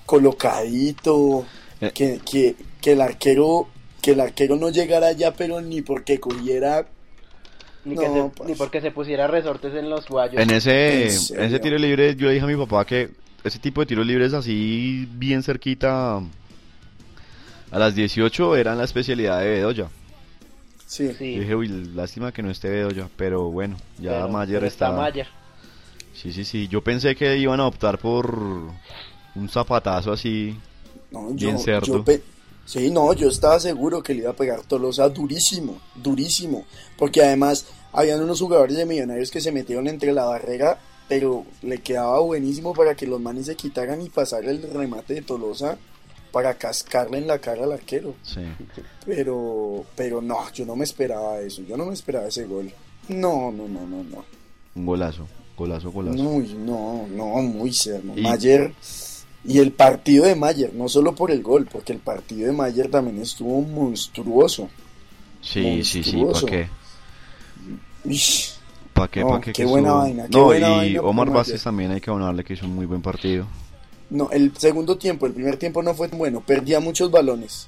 [0.06, 1.46] colocadito,
[1.82, 1.92] Eh.
[1.94, 3.68] que, que, que el arquero,
[4.02, 6.88] que el arquero no llegara allá, pero ni porque cogiera
[7.86, 8.50] Ni, que No, se- pues.
[8.50, 10.42] ni porque se pusiera resortes en los guayos.
[10.42, 13.10] En ese, ese tiro libre yo le dije a mi papá que
[13.48, 16.18] ese tipo de tiros libres así bien cerquita
[17.72, 19.90] a las 18 eran la especialidad de Bedoya.
[20.86, 21.12] Sí.
[21.18, 21.40] Sí.
[21.40, 24.92] Dije, uy, lástima que no esté Bedoya, pero bueno, ya pero- Mayer pero está...
[24.92, 25.28] Mayer.
[26.14, 28.34] Sí, sí, sí, yo pensé que iban a optar por
[29.36, 30.58] un zapatazo así.
[31.12, 31.86] No, Bien yo, cerdo.
[31.98, 32.24] yo pe-
[32.66, 36.66] sí, no, yo estaba seguro que le iba a pegar Tolosa durísimo, durísimo.
[36.98, 41.80] Porque además habían unos jugadores de millonarios que se metieron entre la barrera, pero le
[41.80, 45.78] quedaba buenísimo para que los manes se quitaran y pasar el remate de Tolosa
[46.32, 48.15] para cascarle en la cara al arquero.
[48.24, 48.41] Sí.
[49.06, 52.72] Pero, pero no, yo no me esperaba eso, yo no me esperaba ese gol.
[53.08, 54.26] No, no, no, no, no.
[54.76, 56.17] Un golazo, golazo, golazo.
[56.22, 58.13] Muy, no, no, muy cerno.
[58.17, 58.74] Y- Mayer
[59.46, 62.91] y el partido de Mayer, no solo por el gol, porque el partido de Mayer
[62.91, 64.70] también estuvo monstruoso.
[65.41, 66.22] Sí, sí, sí.
[66.22, 66.67] ¿para qué?
[68.06, 68.56] Ish,
[68.98, 69.20] ¿Para qué?
[69.22, 69.54] No, ¿Pa' qué?
[69.54, 71.30] qué que buena vaina, qué No, buena y vaina Omar.
[71.30, 73.46] Vázquez también hay que abonarle que hizo un muy buen partido.
[74.10, 77.68] No, el segundo tiempo, el primer tiempo no fue tan bueno, perdía muchos balones.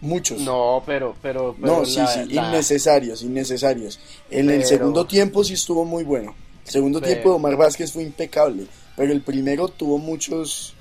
[0.00, 0.40] Muchos.
[0.40, 3.98] No, pero, pero, pero No, sí, la- sí, la- innecesarios, innecesarios.
[4.30, 6.34] En el segundo tiempo sí estuvo muy bueno.
[6.66, 10.74] El segundo Pero- tiempo de Omar Vázquez fue impecable, pero el primero tuvo muchos,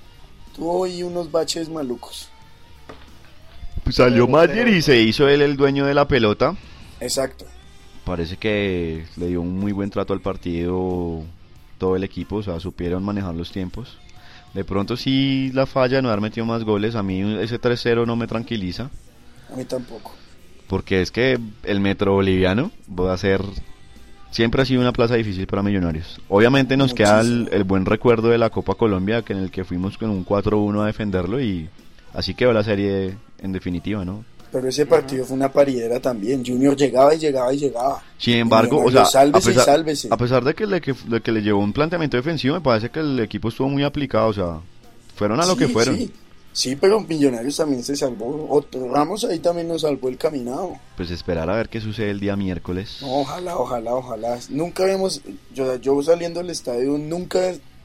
[0.56, 2.30] tuvo ahí unos baches malucos.
[3.84, 6.56] Pues salió Mayer y se hizo él el dueño de la pelota.
[7.00, 7.45] Exacto.
[8.06, 11.24] Parece que le dio un muy buen trato al partido
[11.80, 13.98] todo el equipo, o sea, supieron manejar los tiempos.
[14.54, 18.06] De pronto sí la falla de no haber metido más goles, a mí ese 3-0
[18.06, 18.89] no me tranquiliza,
[19.52, 20.13] A mí tampoco.
[20.68, 23.41] porque es que el Metro Boliviano va a ser...
[24.32, 26.20] Siempre ha sido una plaza difícil para Millonarios.
[26.28, 29.63] Obviamente nos queda el, el buen recuerdo de la Copa Colombia, que en el que
[29.63, 31.70] fuimos con un 4-1 a defenderlo y
[32.13, 34.26] así quedó la serie en definitiva, ¿no?
[34.56, 36.41] Pero ese partido fue una paridera también.
[36.46, 38.02] Junior llegaba y llegaba y llegaba.
[38.18, 40.08] Sin embargo, o sea, a sálvese y pesar, sálvese.
[40.10, 42.89] a pesar de que le, que, de que le llevó un planteamiento defensivo, me parece
[42.89, 44.62] que el equipo estuvo muy aplicado, o sea,
[45.18, 45.98] fueron a lo que fueron.
[45.98, 46.10] Sí.
[46.54, 48.48] Sí, pero Millonarios también se salvó.
[48.50, 50.78] Otro Ramos ahí también nos salvó el caminado.
[50.96, 53.00] Pues esperar a ver qué sucede el día miércoles.
[53.02, 54.39] No, ojalá, ojalá, ojalá.
[54.48, 55.22] Nunca habíamos,
[55.54, 57.41] yo, yo saliendo del estadio, nunca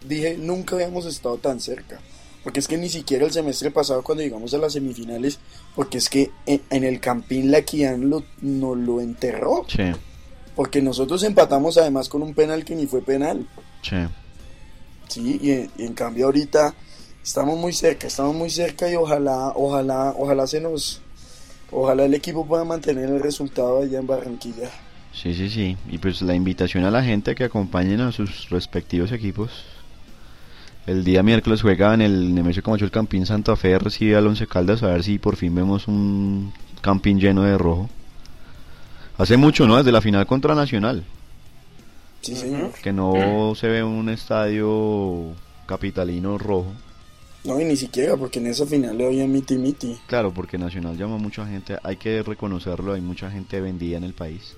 [0.07, 1.99] dije, nunca habíamos estado tan cerca.
[2.43, 5.39] Porque es que ni siquiera el semestre pasado cuando llegamos a las semifinales,
[5.75, 9.65] porque es que en, en el Campín la Equidad lo, nos lo enterró.
[9.69, 9.83] Sí,
[10.57, 13.47] Porque nosotros empatamos además con un penal que ni fue penal.
[13.83, 13.97] sí.
[15.09, 16.73] Sí, y en, y en cambio ahorita
[17.21, 21.03] estamos muy cerca, estamos muy cerca y ojalá, ojalá, ojalá se nos,
[21.73, 24.71] ojalá el equipo pueda mantener el resultado allá en Barranquilla.
[25.13, 25.77] Sí, sí, sí.
[25.89, 29.51] Y pues la invitación a la gente a que acompañen a sus respectivos equipos.
[30.87, 34.47] El día miércoles juega en el Nemesio Camacho el Campín Santa Fe, recibe al Once
[34.47, 37.89] Caldas, a ver si por fin vemos un Campín lleno de rojo.
[39.19, 39.77] Hace mucho, ¿no?
[39.77, 41.05] Desde la final contra Nacional.
[42.23, 42.73] Sí, señor.
[42.83, 45.35] Que no se ve un estadio
[45.67, 46.73] capitalino rojo.
[47.45, 49.99] No, y ni siquiera, porque en esa final le había miti miti.
[50.07, 54.05] Claro, porque Nacional llama a mucha gente, hay que reconocerlo, hay mucha gente vendida en
[54.05, 54.57] el país.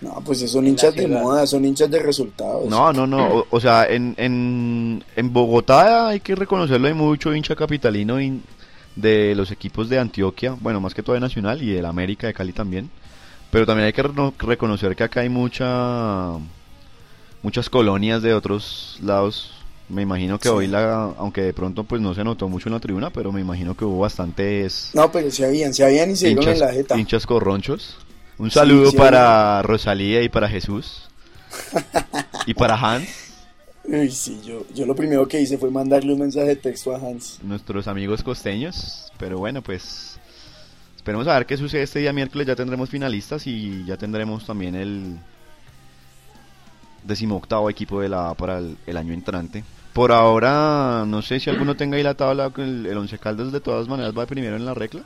[0.00, 2.68] No, pues son hinchas de moda, son hinchas de resultados.
[2.68, 7.34] No, no, no, o, o sea, en, en, en Bogotá hay que reconocerlo, hay mucho
[7.34, 8.42] hincha capitalino in-
[8.96, 12.34] de los equipos de Antioquia, bueno, más que todo de Nacional y del América de
[12.34, 12.90] Cali también.
[13.50, 16.32] Pero también hay que reno- reconocer que acá hay mucha
[17.42, 19.52] muchas colonias de otros lados.
[19.88, 20.54] Me imagino que Sí.
[20.54, 23.40] hoy la, aunque de pronto pues no se notó mucho en la tribuna, pero me
[23.42, 26.72] imagino que hubo bastantes No, pero se habían, se habían y se dieron en la
[26.72, 26.98] jeta.
[26.98, 27.96] hinchas corronchos.
[28.38, 31.08] Un saludo sí, para Rosalía y para Jesús.
[32.46, 33.08] y para Hans,
[33.84, 36.98] Uy, sí, yo, yo lo primero que hice fue mandarle un mensaje de texto a
[36.98, 37.38] Hans.
[37.42, 39.12] nuestros amigos costeños.
[39.18, 40.18] Pero bueno, pues
[40.96, 42.46] esperemos a ver qué sucede este día miércoles.
[42.46, 45.18] Ya tendremos finalistas y ya tendremos también el
[47.04, 49.62] decimoctavo equipo de la A para el, el año entrante.
[49.92, 52.50] Por ahora, no sé si alguno tenga ahí la tabla.
[52.56, 55.02] El, el Once Caldas de todas maneras va primero en la regla.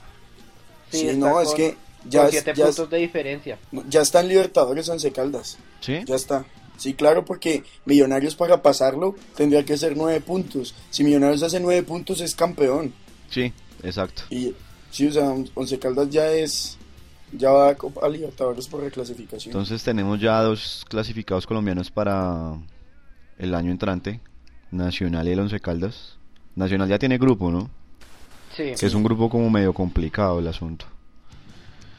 [0.91, 1.77] Sí, está no, es con- que
[2.09, 3.59] ya, con es- siete ya, es- puntos de diferencia.
[3.89, 5.59] ya está en Libertadores Once Caldas.
[5.81, 5.99] ¿Sí?
[6.07, 6.45] Ya está.
[6.77, 10.75] Sí, claro, porque Millonarios para pasarlo tendría que ser nueve puntos.
[10.91, 12.93] Si Millonarios hace nueve puntos es campeón.
[13.31, 14.23] Sí, exacto.
[14.31, 14.55] Y
[14.91, 16.77] sí, o sea, Once Caldas ya es.
[17.33, 19.53] Ya va a, Copa- a Libertadores por reclasificación.
[19.53, 22.55] Entonces tenemos ya dos clasificados colombianos para
[23.39, 24.21] el año entrante,
[24.71, 26.17] Nacional y el Once Caldas.
[26.55, 27.69] Nacional ya tiene grupo, ¿no?
[28.57, 28.73] Sí.
[28.79, 30.87] Que es un grupo como medio complicado el asunto.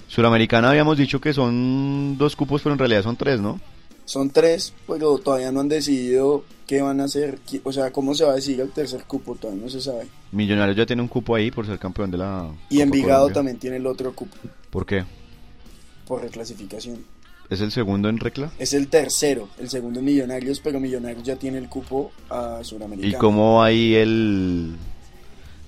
[0.10, 3.62] Suramericana habíamos dicho que son dos cupos, pero en realidad son tres, ¿no?
[4.06, 7.38] Son tres, pero todavía no han decidido qué van a hacer.
[7.64, 10.08] O sea, cómo se va a decidir el tercer cupo, todavía no se sabe.
[10.32, 13.34] Millonarios ya tiene un cupo ahí por ser campeón de la Y Copa Envigado Colombia.
[13.36, 14.36] también tiene el otro cupo
[14.72, 15.06] ¿Por qué?
[16.08, 17.06] por reclasificación.
[17.52, 18.52] ¿Es el segundo en regla?
[18.58, 23.16] Es el tercero, el segundo es Millonarios, pero Millonarios ya tiene el cupo a Suramericana.
[23.16, 24.76] ¿Y cómo ahí el,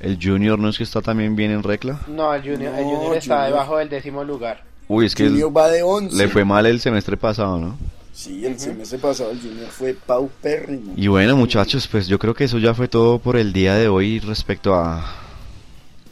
[0.02, 2.00] el Junior no es que está también bien en regla?
[2.08, 3.52] No, el Junior, el Junior está Junior.
[3.54, 4.64] debajo del décimo lugar.
[4.88, 6.16] Uy, es que Junior el- va de 11.
[6.16, 7.78] le fue mal el semestre pasado, ¿no?
[8.14, 10.94] Sí, el semestre pasado el Junior fue paupérrimo.
[10.98, 13.88] Y bueno, muchachos, pues yo creo que eso ya fue todo por el día de
[13.88, 15.06] hoy respecto a,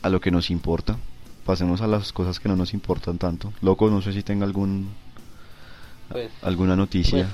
[0.02, 0.98] a lo que nos importa.
[1.46, 3.52] Pasemos a las cosas que no nos importan tanto.
[3.62, 4.90] Loco, no sé si tenga algún
[6.12, 7.28] Pues, alguna noticia.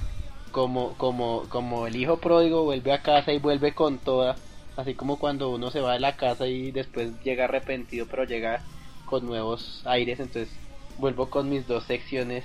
[0.52, 4.36] como, como, como el hijo pródigo vuelve a casa y vuelve con toda,
[4.78, 8.62] así como cuando uno se va de la casa y después llega arrepentido, pero llega
[9.06, 10.54] con nuevos aires, entonces
[10.98, 12.44] vuelvo con mis dos secciones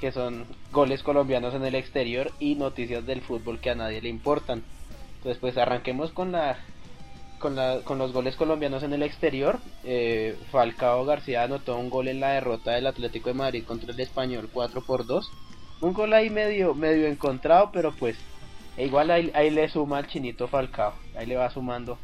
[0.00, 4.08] que son goles colombianos en el exterior y noticias del fútbol que a nadie le
[4.08, 4.62] importan.
[5.16, 6.58] Entonces pues arranquemos con la
[7.38, 9.58] con, la, con los goles colombianos en el exterior.
[9.84, 14.00] Eh, Falcao García anotó un gol en la derrota del Atlético de Madrid contra el
[14.00, 15.30] Español 4 por 2.
[15.80, 18.16] Un gol ahí medio, medio encontrado, pero pues
[18.78, 20.92] e igual ahí, ahí le suma al chinito Falcao.
[21.18, 21.98] Ahí le va sumando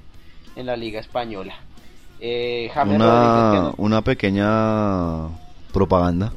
[0.56, 1.54] en la Liga Española.
[2.20, 5.28] Eh, James Una, anotó- una pequeña
[5.72, 6.32] propaganda,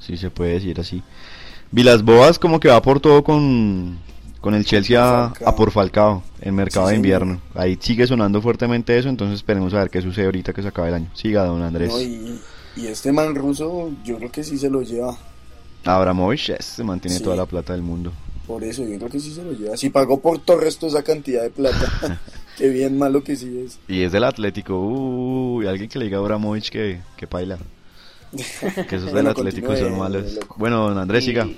[0.00, 1.02] si se puede decir así.
[1.70, 3.98] Vilas Boas como que va por todo con,
[4.40, 7.40] con el Chelsea a, por Falcao en mercado Sí, de invierno.
[7.54, 10.88] Ahí sigue sonando fuertemente eso, entonces esperemos a ver qué sucede ahorita que se acabe
[10.88, 11.10] el año.
[11.14, 11.90] Siga, don Andrés.
[11.92, 12.38] No, y,
[12.76, 15.16] y este man ruso, yo creo que sí se lo lleva.
[15.84, 17.24] Abramovich se mantiene Sí.
[17.24, 18.12] toda la plata del mundo.
[18.46, 19.76] Por eso, yo creo que sí se lo lleva.
[19.76, 22.20] Si pagó por Torres toda esa cantidad de plata,
[22.58, 23.78] qué bien malo que sí es.
[23.88, 24.78] Y es del Atlético.
[24.78, 27.58] Uy, alguien que le diga a Abramovich que, que paila.
[28.88, 30.38] Que esos del Atlético continúe, son malos.
[30.56, 31.48] Bueno, don Andrés, Y- siga.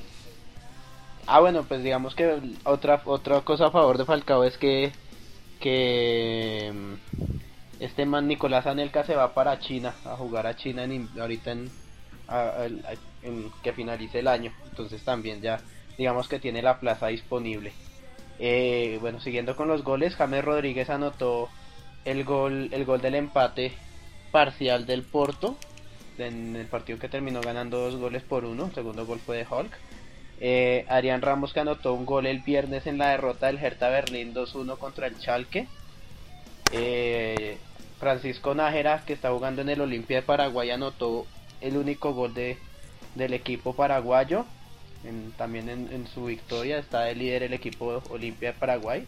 [1.27, 4.93] Ah, bueno, pues digamos que otra otra cosa a favor de Falcao es que
[5.59, 11.09] que mm, este man Nicolás Anelka se va para China a jugar a China en,
[11.19, 11.71] ahorita en,
[12.29, 14.53] a- a- a- en que finalice el año.
[14.69, 15.61] Entonces también ya
[15.99, 17.73] digamos que tiene la plaza disponible.
[18.39, 21.49] Eh, bueno, siguiendo con los goles, James Rodríguez anotó
[22.05, 23.73] el gol el gol del empate
[24.31, 25.57] parcial del Porto
[26.19, 28.67] en el partido que terminó ganando dos goles por uno.
[28.67, 29.73] El segundo gol fue de Hulk.
[30.41, 34.35] Eh, Arián Ramos que anotó un gol el viernes en la derrota del Hertha Berlín
[34.35, 35.69] 2-1 contra el Schalke.
[36.73, 37.59] Eh,
[38.01, 41.27] Francisco Nájera que está jugando en el Olimpia de Paraguay anotó
[41.61, 42.59] el único gol de,
[43.15, 44.45] del equipo paraguayo.
[45.05, 49.05] En- también en, en su victoria está de líder el equipo Olimpia de Paraguay.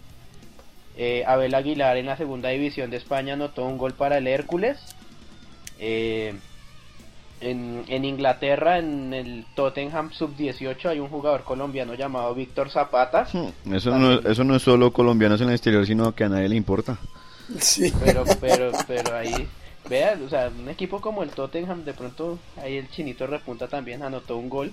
[0.99, 4.79] Eh, Abel Aguilar en la segunda división de España anotó un gol para el Hércules.
[5.79, 6.35] Eh,
[7.41, 13.27] en, en Inglaterra, en el Tottenham Sub-18, hay un jugador colombiano llamado Víctor Zapata.
[13.31, 16.49] Hmm, eso no, eso no es solo colombianos en el exterior, sino que a nadie
[16.49, 16.97] le importa.
[17.59, 17.93] Sí.
[18.03, 19.47] Pero, pero, pero ahí,
[19.89, 24.03] vean, o sea, un equipo como el Tottenham, de pronto ahí el chinito repunta también,
[24.03, 24.73] anotó un gol.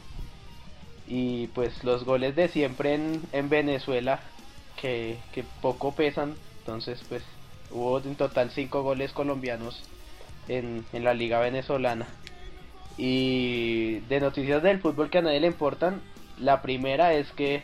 [1.08, 4.20] Y pues los goles de siempre en, en Venezuela,
[4.80, 7.24] que, que poco pesan, entonces pues
[7.72, 9.84] hubo en total cinco goles colombianos
[10.48, 12.08] en, en la liga venezolana.
[12.98, 16.02] Y de noticias del fútbol que a nadie le importan,
[16.40, 17.64] la primera es que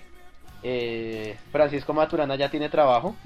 [0.63, 3.15] eh, Francisco Maturana ya tiene trabajo.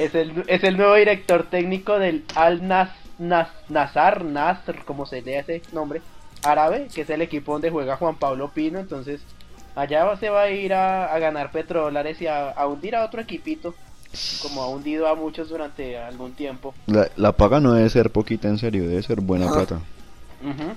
[0.00, 2.88] Es el, es el nuevo director técnico del Al Nas,
[3.20, 6.00] Nas, Nazar, Nasr, como se lee ese nombre,
[6.42, 8.78] árabe, que es el equipo donde juega Juan Pablo Pino.
[8.80, 9.20] Entonces,
[9.76, 13.20] allá se va a ir a, a ganar petrodólares y a, a, hundir a otro
[13.20, 13.74] equipito,
[14.42, 16.74] como ha hundido a muchos durante algún tiempo.
[16.86, 19.52] La, la paga no debe ser poquita, en serio, debe ser buena Ah.
[19.54, 19.80] plata.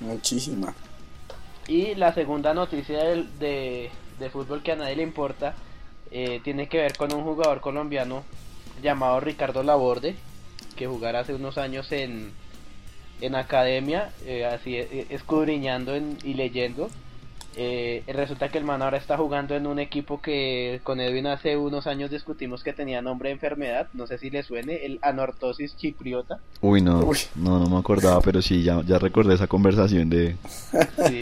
[0.01, 0.73] Muchísima.
[1.67, 5.56] Y la segunda noticia del- de, de fútbol que a nadie le importa
[6.12, 8.23] eh, tiene que ver con un jugador colombiano
[8.82, 10.15] llamado Ricardo Laborde,
[10.73, 12.31] que jugara hace unos años en,
[13.21, 16.89] en academia, eh, así eh, escudriñando en- y leyendo.
[17.55, 21.55] Eh, resulta que el man ahora está jugando en un equipo que con Edwin hace
[21.55, 25.77] unos años discutimos que tenía nombre de enfermedad, no sé si le suene, el anortosis
[25.77, 26.39] chipriota.
[26.62, 27.19] Uy, no, Uy.
[27.36, 30.36] no, no me acordaba, pero sí, ya, ya recordé esa conversación de...
[31.07, 31.21] Sí,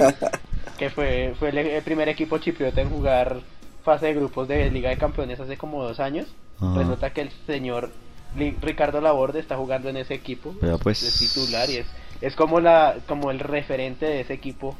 [0.77, 3.41] que fue, fue el, el primer equipo chipriota en jugar
[3.83, 6.27] fase de grupos de Liga de Campeones hace como dos años.
[6.61, 6.79] Ajá.
[6.79, 7.91] Resulta que el señor
[8.35, 10.55] Ricardo Laborde está jugando en ese equipo.
[10.81, 11.03] Pues.
[11.03, 11.87] Es titular y es,
[12.21, 14.75] es como, la, como el referente de ese equipo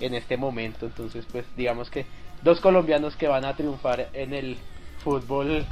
[0.00, 0.86] en este momento.
[0.86, 2.06] Entonces, pues digamos que
[2.42, 4.56] dos colombianos que van a triunfar en el
[5.02, 5.64] fútbol.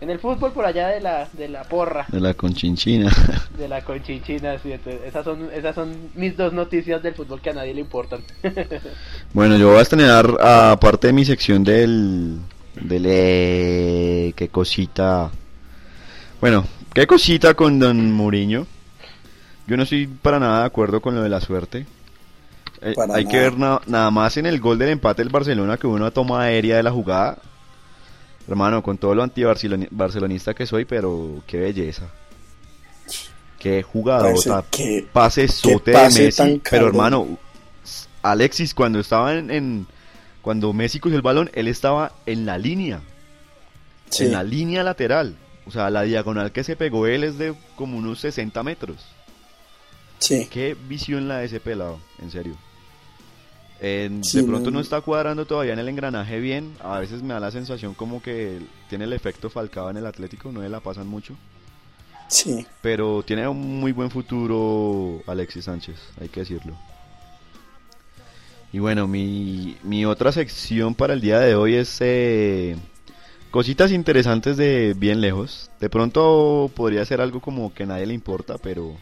[0.00, 3.12] En el fútbol por allá de la, de la porra, De la conchinchina.
[3.58, 4.58] de la conchinchina.
[4.58, 7.82] sí, entonces, esas, son, esas son mis dos noticias del fútbol que a nadie le
[7.82, 8.22] importan.
[9.34, 12.38] Bueno, yo voy a estrenar, aparte de mi sección del...
[12.74, 15.30] del eh, qué cosita...
[16.40, 18.66] Bueno, qué cosita con Don Mourinho.
[19.66, 21.86] Yo no estoy para nada de acuerdo con lo de la suerte.
[22.82, 25.86] Eh, hay que ver na- nada más en el gol del empate del Barcelona que
[25.86, 27.38] hubo una toma aérea de la jugada.
[28.48, 32.04] Hermano, con todo lo anti-barcelonista que soy, pero qué belleza.
[33.58, 37.38] Qué jugador, Parce, qué- pase sote de Messi, pero hermano,
[38.22, 39.86] Alexis cuando estaba en, en-
[40.40, 43.00] cuando Messi cogió el balón, él estaba en la línea,
[44.08, 44.24] Sí.
[44.24, 45.36] en la línea lateral,
[45.70, 48.96] o sea, la diagonal que se pegó él es de como unos 60 metros.
[50.18, 50.48] Sí.
[50.50, 52.56] Qué visión la de ese pelado, en serio.
[53.80, 56.74] Sí, de pronto no- no está cuadrando todavía en el engranaje bien.
[56.82, 58.58] A veces me da la sensación como que
[58.90, 61.34] tiene el efecto Falcao en el Atlético, no le la pasan mucho.
[62.28, 62.66] Sí.
[62.82, 66.76] Pero tiene un muy buen futuro Alexis Sánchez, hay que decirlo.
[68.72, 72.76] Y bueno, mi, mi otra sección para el día de hoy es eh,
[73.50, 75.70] cositas interesantes de bien lejos.
[75.80, 78.96] De pronto podría ser algo como que a nadie le importa, pero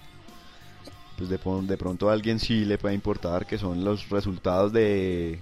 [1.16, 5.40] pues de, de pronto a alguien sí le puede importar, que son los resultados de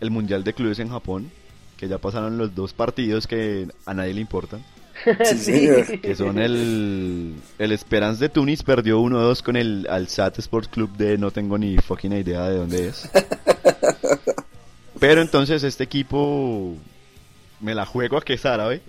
[0.00, 1.30] el Mundial de Clubes en Japón,
[1.76, 4.62] que ya pasaron los dos partidos que a nadie le importan.
[5.36, 5.68] Sí.
[6.00, 11.18] Que son el, el Esperance de Tunis perdió 1-2 con el Alsat Sports Club de
[11.18, 13.10] no tengo ni fucking idea de dónde es.
[15.00, 16.76] Pero entonces este equipo
[17.64, 18.82] me la juego a que es árabe.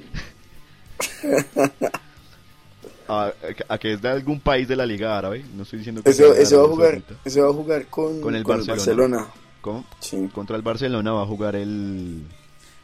[3.08, 3.32] A,
[3.70, 5.46] a que es de algún país de la Liga Árabe.
[5.56, 8.36] No estoy diciendo que Ese, ese va a jugar, ese va a jugar con, Con
[8.36, 9.28] el con Barcelona.
[9.62, 9.86] ¿Cómo?
[10.00, 10.30] Sí.
[10.34, 12.24] Contra el Barcelona va a jugar el,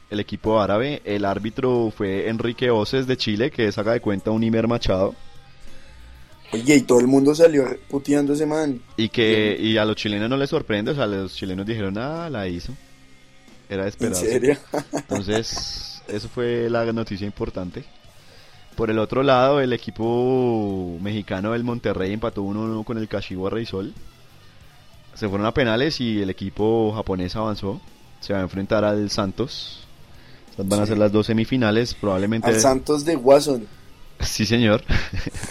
[0.10, 1.02] el equipo árabe.
[1.04, 5.14] El árbitro fue Enrique Oces de Chile, que es, haga de cuenta, un Imer Machado.
[6.54, 8.82] Oye, y todo el mundo salió puteando ese man.
[8.98, 12.30] Y que y a los chilenos no les sorprende, o sea, los chilenos dijeron, ah,
[12.30, 12.74] la hizo.
[13.72, 14.58] Era de ¿En serio?
[14.92, 17.86] Entonces, eso fue la noticia importante.
[18.76, 23.94] Por el otro lado, el equipo mexicano del Monterrey empató 1-1 con el Kashiwa Reysol.
[25.14, 27.80] Se fueron a penales y el equipo japonés avanzó.
[28.20, 29.88] Se va a enfrentar al Santos.
[30.50, 32.50] Estas van a ser las dos semifinales, probablemente.
[32.50, 33.66] Al Santos de Watson.
[34.20, 34.84] Sí, señor.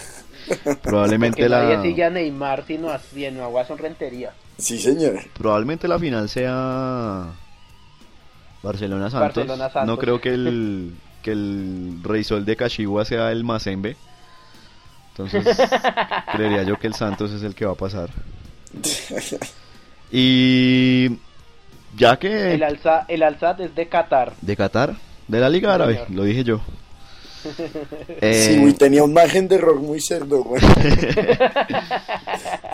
[0.83, 4.31] probablemente Que nadie la sigue a Neymar sino a, sino a Watson Rentería.
[4.59, 5.21] Sí, señor.
[5.33, 7.33] probablemente la final sea
[8.63, 9.35] Barcelona Santos.
[9.35, 9.87] Barcelona Santos.
[9.87, 13.95] No creo que el que el Reysol de Kashiwa sea el Mazembe.
[15.11, 15.45] Entonces,
[16.33, 18.09] creería yo que el Santos es el que va a pasar.
[20.13, 21.07] Y
[21.95, 24.33] ya que El, alza, el Alzat es de Qatar.
[24.41, 24.95] de Qatar,
[25.29, 26.11] de la Liga Árabe, señor.
[26.11, 26.59] lo dije yo.
[28.21, 30.61] sí, uy, tenía un margen de error muy cerdo, güey.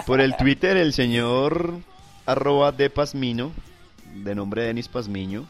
[0.08, 1.76] Por el Twitter, el señor
[2.26, 3.52] arroba de Pasmino,
[4.16, 5.46] de nombre Denis Pasmiño,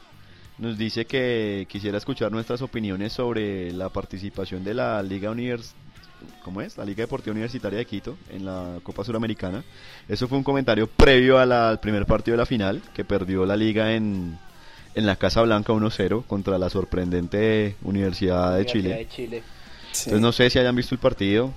[0.58, 5.76] nos dice que quisiera escuchar nuestras opiniones sobre la participación de la Liga Univers
[6.44, 6.78] ¿cómo es?
[6.78, 9.64] La Liga Deportiva Universitaria de Quito en la Copa Suramericana.
[10.08, 13.94] Eso fue un comentario previo al primer partido de la final, que perdió la liga
[13.94, 14.38] en,
[14.96, 19.08] en la Casa Blanca 1-0 contra la sorprendente Universidad de Chile.
[19.10, 21.54] Entonces no sé si hayan visto el partido.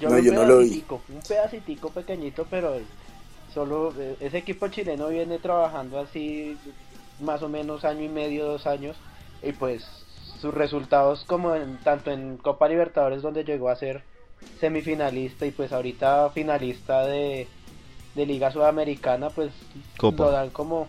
[0.00, 0.84] Yo no, yo no lo vi.
[0.90, 2.78] Un pedacitico pequeñito, pero
[3.52, 6.56] solo eh, ese equipo chileno viene trabajando así
[7.20, 8.96] más o menos año y medio, dos años,
[9.42, 9.84] y pues
[10.40, 14.02] sus resultados como en tanto en Copa Libertadores donde llegó a ser
[14.60, 17.48] semifinalista y pues ahorita finalista de,
[18.14, 19.52] Liga Sudamericana, pues
[20.00, 20.88] lo dan como,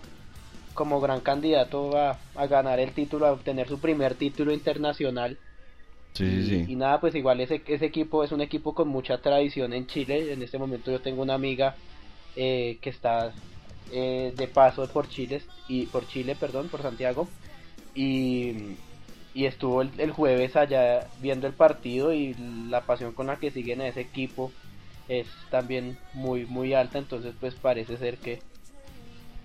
[0.74, 2.18] como gran candidato a,
[2.48, 5.38] ganar el título, a obtener su primer título internacional.
[6.18, 10.32] y, nada, pues igual ese, ese equipo es un equipo con mucha tradición en Chile.
[10.32, 11.76] En este momento yo tengo una amiga
[12.38, 13.34] eh, que está
[13.92, 17.28] eh, de paso por Chile y por Chile, perdón, por Santiago.
[17.96, 18.76] Y,
[19.34, 22.34] y estuvo el, jueves allá viendo el partido y
[22.70, 24.52] la pasión con la que siguen a ese equipo
[25.08, 28.42] es también muy muy alta, entonces pues parece ser que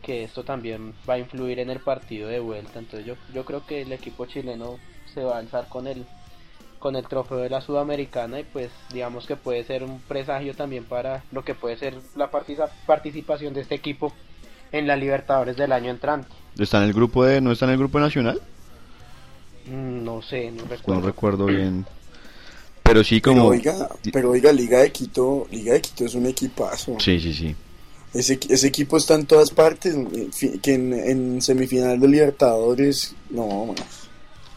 [0.02, 3.66] que esto también va a influir en el partido de vuelta, entonces yo yo creo
[3.66, 4.78] que el equipo chileno
[5.12, 6.06] se va a alzar con el
[6.78, 10.84] con el trofeo de la Sudamericana y pues digamos que puede ser un presagio también
[10.84, 14.12] para lo que puede ser la participación de este equipo
[14.72, 16.28] en la Libertadores del año entrante.
[16.58, 18.40] ¿Está en el grupo de no está en el grupo nacional?
[19.66, 21.00] Mm, no sé, no recuerdo.
[21.00, 21.86] No recuerdo bien.
[22.82, 23.52] Pero sí como
[24.12, 26.96] pero oiga, Liga de Quito, Liga de Quito es un equipazo.
[26.98, 27.54] Sí, sí, sí.
[28.12, 29.96] Ese, ese equipo está en todas partes,
[30.62, 33.74] que en, semifinal de Libertadores, no,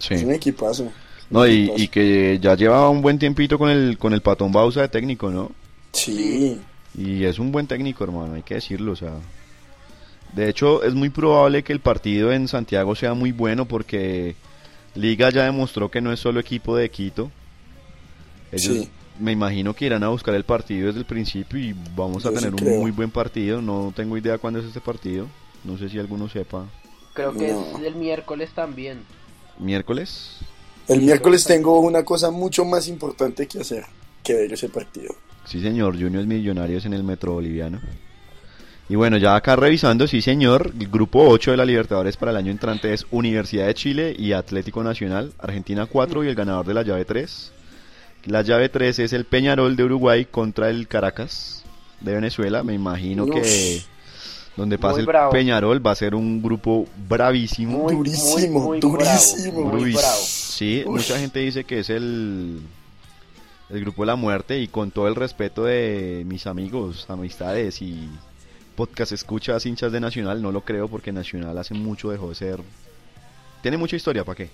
[0.10, 0.92] es un equipazo.
[1.30, 4.90] No, y, que ya llevaba un buen tiempito con el, con el Patón Bausa de
[4.90, 5.52] técnico, ¿no?
[5.94, 6.60] Sí.
[6.98, 9.14] Y es un buen técnico, hermano, hay que decirlo, o sea.
[10.34, 14.36] De hecho, es muy probable que el partido en Santiago sea muy bueno porque
[14.94, 17.32] Liga ya demostró que no es solo equipo de Quito.
[18.52, 18.88] Ellos
[19.20, 22.54] me imagino que irán a buscar el partido desde el principio y vamos a tener
[22.54, 23.62] un muy buen partido.
[23.62, 25.28] No tengo idea cuándo es este partido.
[25.64, 26.66] No sé si alguno sepa.
[27.14, 29.00] Creo que es el miércoles también.
[29.58, 30.38] ¿Miércoles?
[30.88, 33.86] El miércoles tengo una cosa mucho más importante que hacer
[34.22, 35.16] que ver ese partido.
[35.46, 37.80] Sí, señor, Juniors Millonarios en el Metro Boliviano.
[38.88, 42.38] Y bueno, ya acá revisando, sí, señor, el grupo 8 de la Libertadores para el
[42.38, 46.74] año entrante es Universidad de Chile y Atlético Nacional, Argentina 4 y el ganador de
[46.76, 47.52] la llave 3.
[48.26, 51.64] La llave 3 es el Peñarol de Uruguay contra el Caracas
[52.00, 52.64] de Venezuela.
[52.64, 53.82] Me imagino que
[54.56, 57.90] donde pase el Peñarol va a ser un grupo bravísimo.
[57.90, 60.02] durísimo, durísimo.
[60.02, 62.62] Sí, mucha gente dice que es el,
[63.70, 68.10] el grupo de la muerte y con todo el respeto de mis amigos, amistades y
[68.76, 72.60] podcast escuchas hinchas de Nacional, no lo creo porque Nacional hace mucho dejó de ser...
[73.62, 74.50] Tiene mucha historia, ¿para qué?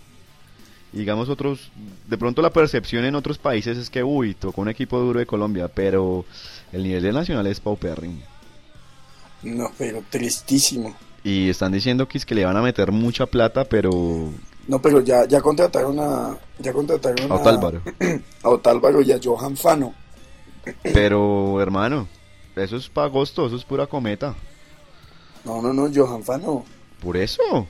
[0.93, 1.72] digamos otros,
[2.07, 5.26] de pronto la percepción en otros países es que, uy, tocó un equipo duro de
[5.26, 6.26] Colombia, pero
[6.72, 8.22] el nivel de Nacional es paupérrimo.
[9.43, 10.95] No, pero tristísimo.
[11.24, 14.32] Y están diciendo que es que le van a meter mucha plata, pero
[14.67, 16.38] no, pero ya, ya contrataron a.
[16.59, 17.36] Ya contrataron a.
[17.36, 17.82] Otálvaro.
[18.43, 19.93] A, Otálvaro y a Johan Fano.
[20.84, 22.07] Pero, hermano,
[22.56, 24.36] eso es para agosto, eso es pura cometa.
[25.43, 26.66] No, no, no, Johan Fano.
[27.02, 27.68] ¿Por eso?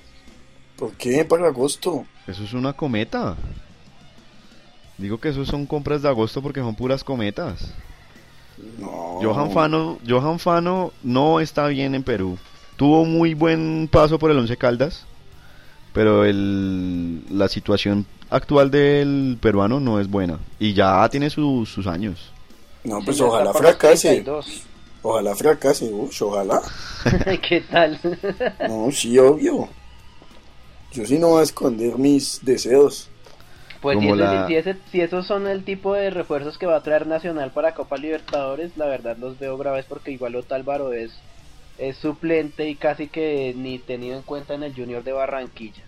[0.76, 2.06] ¿Por qué para agosto?
[2.28, 3.36] Eso es una cometa.
[4.98, 7.74] Digo que eso son compras de agosto porque son puras cometas.
[8.78, 9.20] No.
[9.22, 12.38] Johan Fano, Johan Fano no está bien en Perú.
[12.76, 15.06] Tuvo muy buen paso por el Once Caldas
[15.94, 22.32] pero el, la situación actual del peruano no es buena y ya tiene sus años.
[22.84, 24.24] No, pues ojalá fracase.
[25.04, 26.62] Ojalá fracase, ojalá.
[27.48, 28.00] ¿Qué tal?
[28.68, 29.68] no, sí, obvio.
[30.92, 33.10] Yo sí no voy a esconder mis deseos.
[33.82, 33.98] Pues
[34.92, 38.78] si, esos son el tipo de refuerzos que va a traer Nacional para Copa Libertadores,
[38.78, 41.12] la verdad los veo graves porque igual Otálvaro es
[41.80, 45.82] es suplente y casi que ni tenido en cuenta en el Junior de Barranquilla.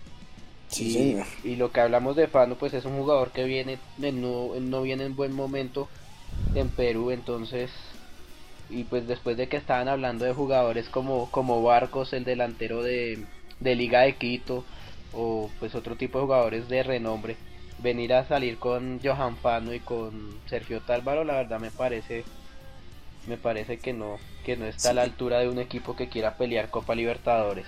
[0.66, 4.82] Sí, y, lo que hablamos de Fano, pues es un jugador que viene no, no
[4.82, 5.88] viene en buen momento
[6.56, 7.70] en Perú, entonces
[8.70, 13.24] y pues después de que estaban hablando de jugadores como como Barcos, el delantero de,
[13.60, 14.64] de Liga de Quito
[15.12, 17.36] o pues otro tipo de jugadores de renombre,
[17.82, 22.24] venir a salir con Johan Fano y con Sergio Tálvaro, la verdad me parece
[23.26, 26.36] me parece que no que no está a la altura de un equipo que quiera
[26.36, 27.66] pelear Copa Libertadores.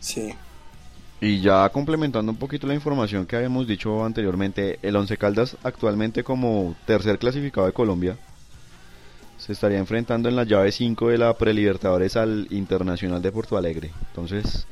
[0.00, 0.34] Sí.
[1.20, 6.24] Y ya complementando un poquito la información que habíamos dicho anteriormente, el Once Caldas actualmente
[6.24, 8.16] como tercer clasificado de Colombia
[9.44, 13.90] se estaría enfrentando en la llave 5 de la Prelibertadores al Internacional de Porto Alegre.
[14.08, 14.66] Entonces,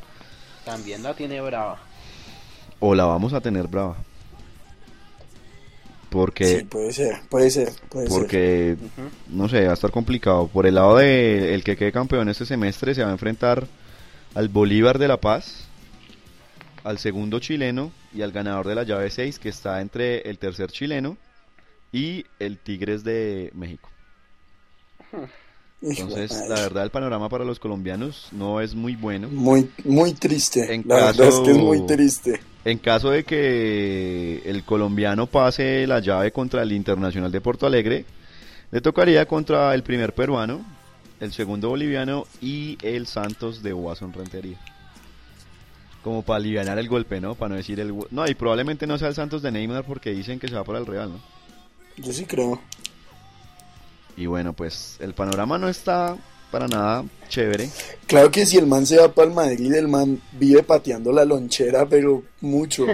[0.64, 1.80] También la tiene brava.
[2.78, 3.96] o la vamos a tener brava.
[6.08, 8.18] Porque Sí, puede ser, puede ser, puede ser.
[8.18, 9.08] porque Ujú.
[9.28, 10.48] no sé, va a estar complicado.
[10.48, 13.66] Por el lado de el que quede campeón este semestre se va a enfrentar
[14.34, 15.66] al Bolívar de La Paz,
[16.82, 20.70] al segundo chileno y al ganador de la llave 6 que está entre el tercer
[20.72, 21.16] chileno
[21.92, 23.88] y el Tigres de México.
[25.82, 29.28] Entonces, la verdad el panorama para los colombianos no es muy bueno.
[29.30, 30.74] Muy, muy triste.
[30.74, 32.40] En la verdad es caso- que es muy triste.
[32.66, 38.04] En caso de que el colombiano pase la llave contra el Internacional de Porto Alegre,
[38.70, 40.61] le tocaría contra el primer peruano,
[41.20, 44.58] el segundo boliviano y el Santos de Watson Rentería.
[46.04, 47.34] Como para aliviar el golpe, ¿no?
[47.34, 47.94] Para no decir el...
[48.11, 50.78] No, y probablemente no sea el Santos de Neymar porque dicen que se va para
[50.78, 51.20] el Real, ¿no?
[51.96, 52.61] Yo sí creo.
[54.20, 56.14] Y bueno, pues el panorama no está
[56.50, 57.70] para nada chévere.
[58.06, 61.24] Claro que si el man se va para el Madrid, el man vive pateando la
[61.24, 62.84] lonchera, pero mucho.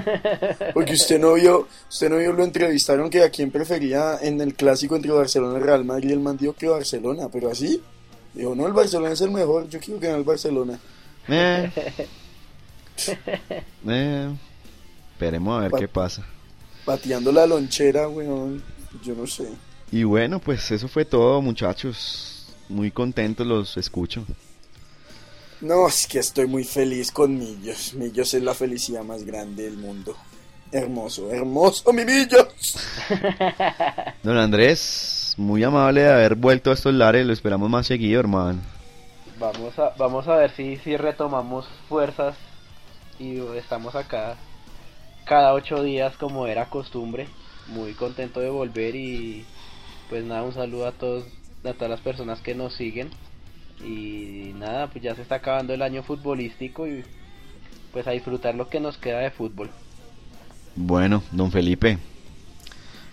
[0.73, 4.55] Porque usted no vio, usted no vio, lo entrevistaron que a quién prefería en el
[4.55, 7.83] clásico entre Barcelona y Real Madrid, el man dijo que Barcelona, pero así.
[8.33, 10.79] Dijo, no, el Barcelona es el mejor, yo quiero ganar el Barcelona.
[11.27, 11.71] Eh.
[13.89, 14.31] Eh.
[15.11, 16.25] Esperemos a ver qué pasa.
[16.85, 18.63] Pateando la lonchera, weón,
[19.03, 19.49] yo no sé.
[19.93, 22.55] Y bueno, pues eso fue todo, muchachos.
[22.69, 24.25] Muy contentos los escucho.
[25.61, 27.95] No, es que estoy muy feliz con Millos.
[27.95, 30.17] Millos es la felicidad más grande del mundo.
[30.73, 32.77] Hermoso, hermoso, mi Millos.
[34.23, 37.25] Don Andrés, muy amable de haber vuelto a estos lares.
[37.25, 38.61] Lo esperamos más seguido, hermano.
[39.39, 42.37] Vamos a, vamos a ver si, si retomamos fuerzas
[43.19, 44.37] y estamos acá
[45.25, 47.29] cada ocho días como era costumbre.
[47.69, 49.45] Muy contento de volver y
[50.09, 51.25] pues nada, un saludo a todos,
[51.65, 53.11] a todas las personas que nos siguen.
[53.85, 57.05] Y nada, pues ya se está acabando el año futbolístico y
[57.93, 59.71] pues a disfrutar lo que nos queda de fútbol.
[60.75, 61.99] Bueno, don Felipe.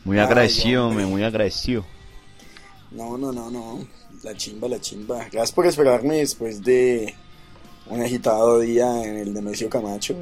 [0.04, 1.06] Muy Ay, agradecido, hombre.
[1.06, 1.86] me muy agradecido.
[2.92, 3.88] No, no, no, no.
[4.24, 5.18] La chimba, la chimba.
[5.32, 7.14] Gracias por esperarme después de
[7.88, 10.16] un agitado día en el Nemesio Camacho.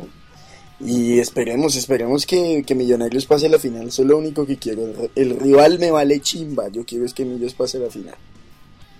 [0.83, 3.87] Y esperemos, esperemos que, que Millonarios pase la final.
[3.89, 4.83] Eso es lo único que quiero.
[4.83, 6.69] El, el rival me vale chimba.
[6.69, 8.15] Yo quiero es que Millos pase la final.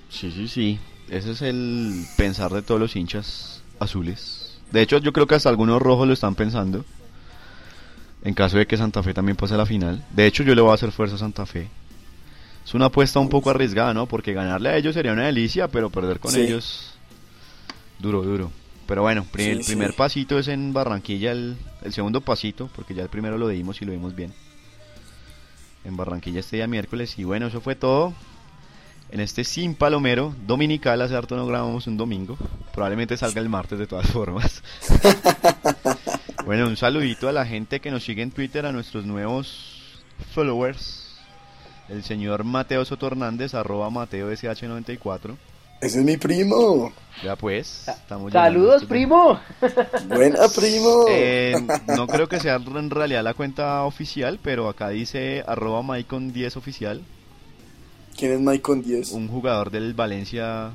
[0.09, 0.79] Sí, sí, sí.
[1.09, 4.57] Ese es el pensar de todos los hinchas azules.
[4.71, 6.85] De hecho, yo creo que hasta algunos rojos lo están pensando.
[8.23, 10.05] En caso de que Santa Fe también pase a la final.
[10.15, 11.67] De hecho, yo le voy a hacer fuerza a Santa Fe.
[12.63, 14.05] Es una apuesta un poco arriesgada, ¿no?
[14.05, 16.41] Porque ganarle a ellos sería una delicia, pero perder con Sí.
[16.41, 16.91] ellos.
[17.99, 18.51] Duro, duro.
[18.91, 19.71] Pero bueno, Sí, el sí.
[19.71, 23.81] primer pasito es en Barranquilla, el, el segundo pasito, porque ya el primero lo dimos
[23.81, 24.33] y lo dimos bien.
[25.85, 27.17] En Barranquilla este día miércoles.
[27.17, 28.13] Y bueno, eso fue todo.
[29.09, 32.37] En este Sin Palomero Dominical, hace harto no grabamos un domingo.
[32.73, 34.61] Probablemente salga el martes de todas formas.
[36.45, 40.01] bueno, un saludito a la gente que nos sigue en Twitter, a nuestros nuevos
[40.33, 41.15] followers.
[41.87, 45.37] El señor Mateo Soto Hernández, arroba Mateo SH94.
[45.81, 46.91] Ese es mi primo.
[47.23, 49.39] Ya pues, estamos Saludos, de- primo.
[50.07, 51.05] Buena, primo.
[51.09, 51.55] Eh,
[51.95, 57.01] no creo que sea en realidad la cuenta oficial, pero acá dice arroba Maicon10 oficial.
[58.17, 59.11] ¿Quién es Maicon 10?
[59.13, 60.71] un jugador del Valencia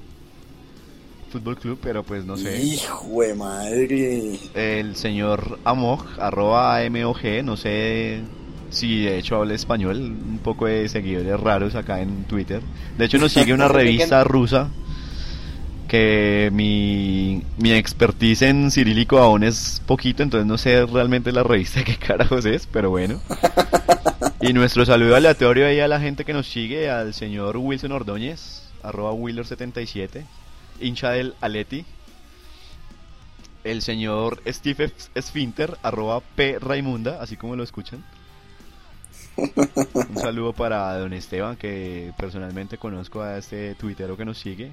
[1.31, 2.61] Fútbol Club, pero pues no sé.
[2.63, 4.39] Hijo de madre.
[4.55, 8.21] El señor Amog, arroba AMOG, no sé
[8.71, 12.63] si de hecho habla español, un poco de seguidores raros acá en Twitter.
[12.99, 14.69] De hecho nos sigue una revista rusa
[15.87, 21.85] que mi, mi expertise en cirílico aún es poquito, entonces no sé realmente la revista
[21.85, 23.21] qué carajos es, pero bueno.
[24.41, 28.63] Y nuestro saludo aleatorio ahí a la gente que nos sigue, al señor Wilson Ordóñez,
[28.83, 30.25] arroba Wheeler77,
[30.81, 31.85] hincha del Aleti.
[33.65, 38.05] El señor Steve Esfinter, arroba P Raimunda, así como lo escuchan.
[39.37, 44.73] Un saludo para don Esteban, que personalmente conozco a este tuitero que nos sigue.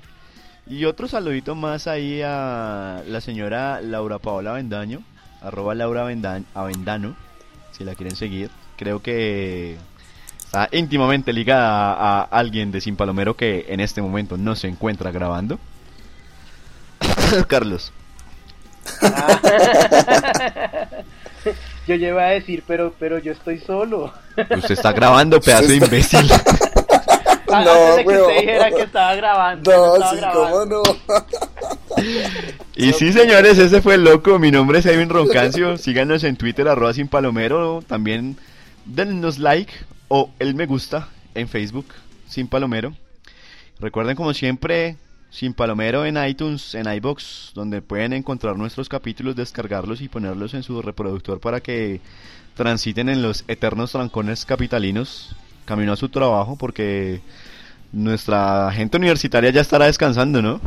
[0.68, 5.02] Y otro saludito más ahí a la señora Laura Paola Avendaño,
[5.42, 7.16] arroba Laura Avendan- Avendano,
[7.72, 8.50] si la quieren seguir.
[8.78, 9.78] Creo que
[10.38, 14.68] está íntimamente ligada a, a alguien de Sin Palomero que en este momento no se
[14.68, 15.60] encuentra grabando.
[17.48, 17.92] Carlos.
[21.88, 24.14] Yo llevo a decir, pero, pero yo estoy solo.
[24.38, 26.26] Usted está grabando, pedazo de imbécil.
[27.54, 28.22] Antes No, de que weón.
[28.22, 29.72] usted dijera que estaba grabando.
[29.76, 30.84] No, estaba sí, grabando.
[30.84, 31.26] cómo no.
[32.76, 34.40] Y sí, señores, ese fue el loco.
[34.40, 35.78] Mi nombre es Edwin Roncancio.
[35.78, 37.84] Síganos en Twitter, arroba sin palomero.
[37.86, 38.38] También
[38.86, 39.72] denos like
[40.08, 41.86] o el me gusta en Facebook,
[42.28, 42.94] sin palomero.
[43.80, 44.98] Recuerden, como siempre,
[45.30, 50.64] sin palomero en iTunes, en iBox, donde pueden encontrar nuestros capítulos, descargarlos y ponerlos en
[50.64, 52.02] su reproductor para que
[52.56, 55.36] transiten en los eternos trancones capitalinos
[55.66, 57.22] camino a su trabajo, porque
[57.92, 60.60] nuestra gente universitaria ya estará descansando, ¿no?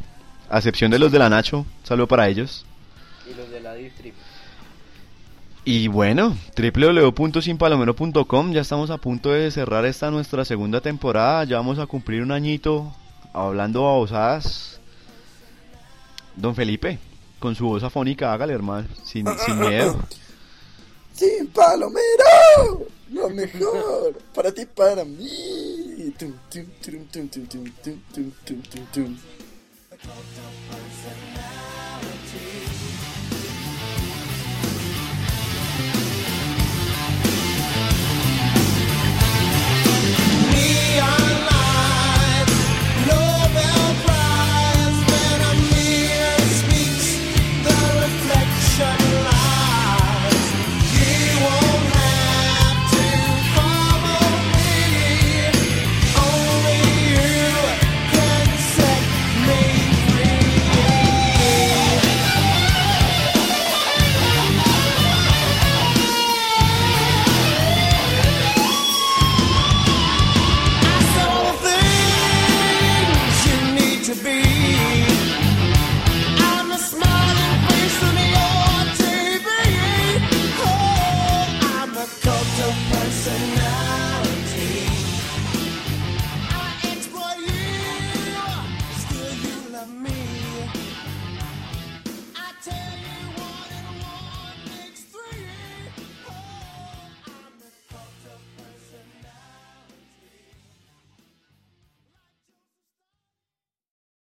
[0.48, 2.64] A excepción de los de la Nacho, saludo para ellos.
[3.30, 4.14] Y los de la Distrip.
[5.64, 11.80] Y bueno, www.sinpalomero.com, ya estamos a punto de cerrar esta nuestra segunda temporada, ya vamos
[11.80, 12.94] a cumplir un añito
[13.32, 14.80] hablando babosadas.
[16.36, 17.00] Don Felipe,
[17.40, 19.98] con su voz afónica, hágale hermano, sin, sin miedo.
[21.16, 26.12] Sin Palomero, lo mejor para ti, para mí.
[26.18, 26.66] Tum, tum,
[28.92, 29.16] tum,